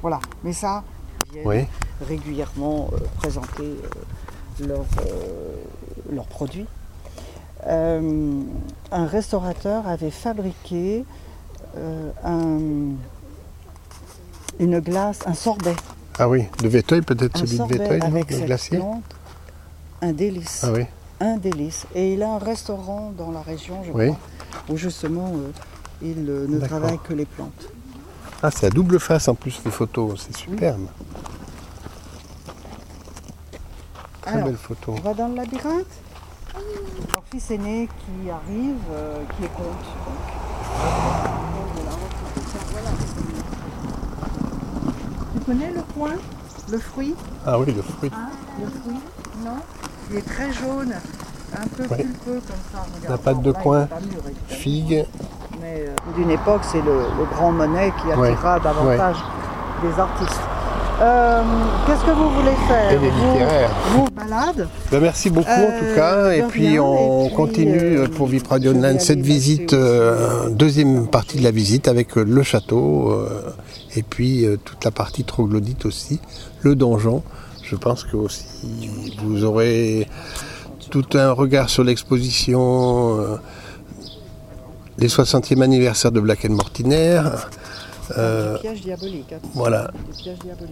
Voilà, 0.02 0.20
mais 0.46 0.54
ça, 0.54 0.84
Oui. 1.46 1.66
régulièrement 2.02 2.88
euh, 2.94 2.98
présenter 3.18 3.76
leurs 4.62 4.86
leurs 6.14 6.28
produits. 6.28 6.66
Un 7.68 9.06
restaurateur 9.08 9.86
avait 9.88 10.12
fabriqué 10.12 11.04
un- 12.24 12.96
une 14.60 14.80
glace, 14.80 15.20
un 15.26 15.34
sorbet. 15.34 15.76
Ah 16.18 16.30
oui, 16.30 16.46
de 16.62 16.68
Véteuil, 16.68 17.02
peut-être 17.02 17.38
celui 17.38 17.58
de 17.58 17.64
Véteuil, 17.66 18.00
non, 18.00 18.06
avec 18.08 18.32
le 18.32 18.40
glacier. 18.46 18.78
plante. 18.78 19.04
Un 20.02 20.14
délice. 20.14 20.62
Ah 20.64 20.72
oui, 20.72 20.86
Un 21.20 21.38
délice. 21.38 21.86
Et 21.96 22.14
il 22.14 22.24
a 22.24 22.34
un 22.34 22.38
restaurant 22.38 23.12
dans 23.18 23.32
la 23.32 23.42
région, 23.42 23.84
je 23.86 23.92
Oui. 23.92 24.08
crois, 24.08 24.20
où 24.70 24.78
justement 24.78 25.32
euh, 25.36 25.52
il 26.02 26.26
euh, 26.30 26.46
ne 26.48 26.60
travaille 26.66 27.00
que 27.04 27.14
les 27.14 27.26
plantes. 27.26 27.68
ah, 28.44 28.52
c'est 28.52 28.68
à 28.68 28.70
double 28.70 29.00
face 29.00 29.28
en 29.28 29.36
plus 29.36 29.60
les 29.66 29.72
photos, 29.72 30.26
c'est 30.28 30.36
superbe. 30.38 30.86
Très 34.22 34.32
Alors, 34.36 34.48
belle 34.48 34.58
photo. 34.58 34.96
On 34.98 35.02
va 35.02 35.14
dans 35.14 35.28
le 35.28 35.36
labyrinthe 35.36 35.86
Leur 37.14 37.24
fils 37.32 37.52
aîné 37.52 37.88
qui 37.88 38.30
arrive, 38.30 38.76
euh, 38.94 39.20
qui 39.38 39.46
est 39.46 39.50
comte. 39.50 39.86
Tu 45.34 45.35
connais 45.46 45.72
le 45.72 45.82
coin 45.94 46.12
Le 46.72 46.78
fruit? 46.78 47.16
Ah 47.46 47.60
oui, 47.60 47.74
le 47.74 47.82
fruit. 47.82 48.12
Le 48.60 48.68
fruit 48.68 49.00
Non? 49.44 49.58
Il 50.12 50.18
est 50.18 50.22
très 50.22 50.52
jaune, 50.54 50.94
un 51.58 51.68
peu 51.68 51.84
pulpeux 51.84 52.16
comme 52.26 52.42
ça. 52.72 52.80
regarde. 52.96 53.10
La 53.10 53.18
pâte 53.18 53.42
de 53.42 53.52
là, 53.52 53.60
coin. 53.60 53.88
Figue. 54.48 55.06
Mais 55.62 55.86
euh, 55.88 55.96
d'une 56.16 56.30
époque, 56.32 56.62
c'est 56.64 56.82
le, 56.82 56.94
le 57.18 57.26
grand 57.34 57.52
monnaie 57.52 57.92
qui 58.02 58.08
Ouais, 58.18 58.32
attira 58.34 58.60
davantage 58.60 59.18
des 59.82 60.00
artistes. 60.00 60.42
Euh, 61.02 61.42
Qu'est-ce 61.86 62.06
que 62.06 62.12
vous 62.12 62.30
voulez 62.30 62.56
faire 62.68 62.92
Et 62.92 62.98
les 62.98 63.10
Vous- 63.10 63.34
littéraires. 63.34 63.72
Vous, 63.92 64.08
balade 64.16 64.68
Ben, 64.92 65.02
merci 65.02 65.30
beaucoup 65.30 65.50
en 65.50 65.54
Euh, 65.54 65.80
tout 65.80 65.96
cas. 65.96 66.32
Et 66.32 66.42
de 66.42 66.48
puis 66.48 66.68
rien, 66.70 66.84
on 66.84 67.24
et 67.26 67.28
puis, 67.28 67.36
continue 67.36 67.98
euh, 68.00 68.08
pour 68.08 68.28
Vip 68.28 68.48
Radio 68.48 68.72
Online 68.72 69.00
cette 69.00 69.20
visite, 69.20 69.74
euh, 69.74 70.50
deuxième 70.50 71.08
partie 71.08 71.38
de 71.38 71.44
la 71.44 71.52
visite 71.52 71.88
avec 71.90 72.18
euh, 72.18 72.24
le 72.24 72.44
château 72.44 73.12
euh, 73.12 73.28
et 73.96 74.04
puis 74.04 74.46
euh, 74.46 74.58
toute 74.64 74.84
la 74.86 74.92
partie 74.92 75.26
troglodyte 75.26 75.86
aussi, 75.86 76.20
le 76.62 76.76
donjon. 76.76 77.24
Je 77.64 77.76
pense 77.76 78.04
que 78.06 78.16
aussi 78.16 78.46
vous 79.24 79.44
aurez 79.44 80.08
tout 80.92 81.06
un 81.16 81.32
regard 81.32 81.70
sur 81.70 81.84
l'exposition, 81.84 83.20
euh, 83.20 83.36
les 84.98 85.10
60e 85.10 85.62
anniversaire 85.62 86.12
de 86.14 86.22
Black 86.22 86.46
and 86.46 86.54
Mortiner. 86.54 87.22
Euh, 88.18 88.58
hein. 88.64 89.38
voilà. 89.54 89.92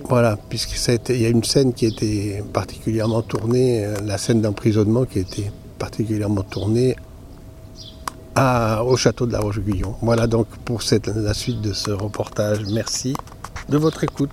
Voilà, 0.10 0.38
puisque 0.50 0.76
il 1.10 1.22
y 1.22 1.26
a 1.26 1.30
une 1.30 1.44
scène 1.44 1.74
qui 1.74 1.86
été 1.86 2.44
particulièrement 2.54 3.22
tournée, 3.22 3.86
euh, 3.86 3.96
la 4.04 4.18
scène 4.18 4.42
d'emprisonnement 4.42 5.06
qui 5.06 5.20
a 5.20 5.22
été 5.22 5.52
particulièrement 5.80 6.44
tournée 6.44 6.96
à- 8.36 8.84
au 8.84 8.96
château 8.98 9.26
de 9.26 9.32
la 9.34 9.40
Roche-Guyon. 9.40 9.96
Voilà 10.02 10.28
donc 10.28 10.48
pour 10.66 10.82
cette, 10.82 11.08
la 11.08 11.34
suite 11.34 11.62
de 11.62 11.74
ce 11.74 11.92
reportage. 11.92 12.60
Merci 12.72 13.16
de 13.70 13.78
votre 13.78 14.04
écoute. 14.04 14.30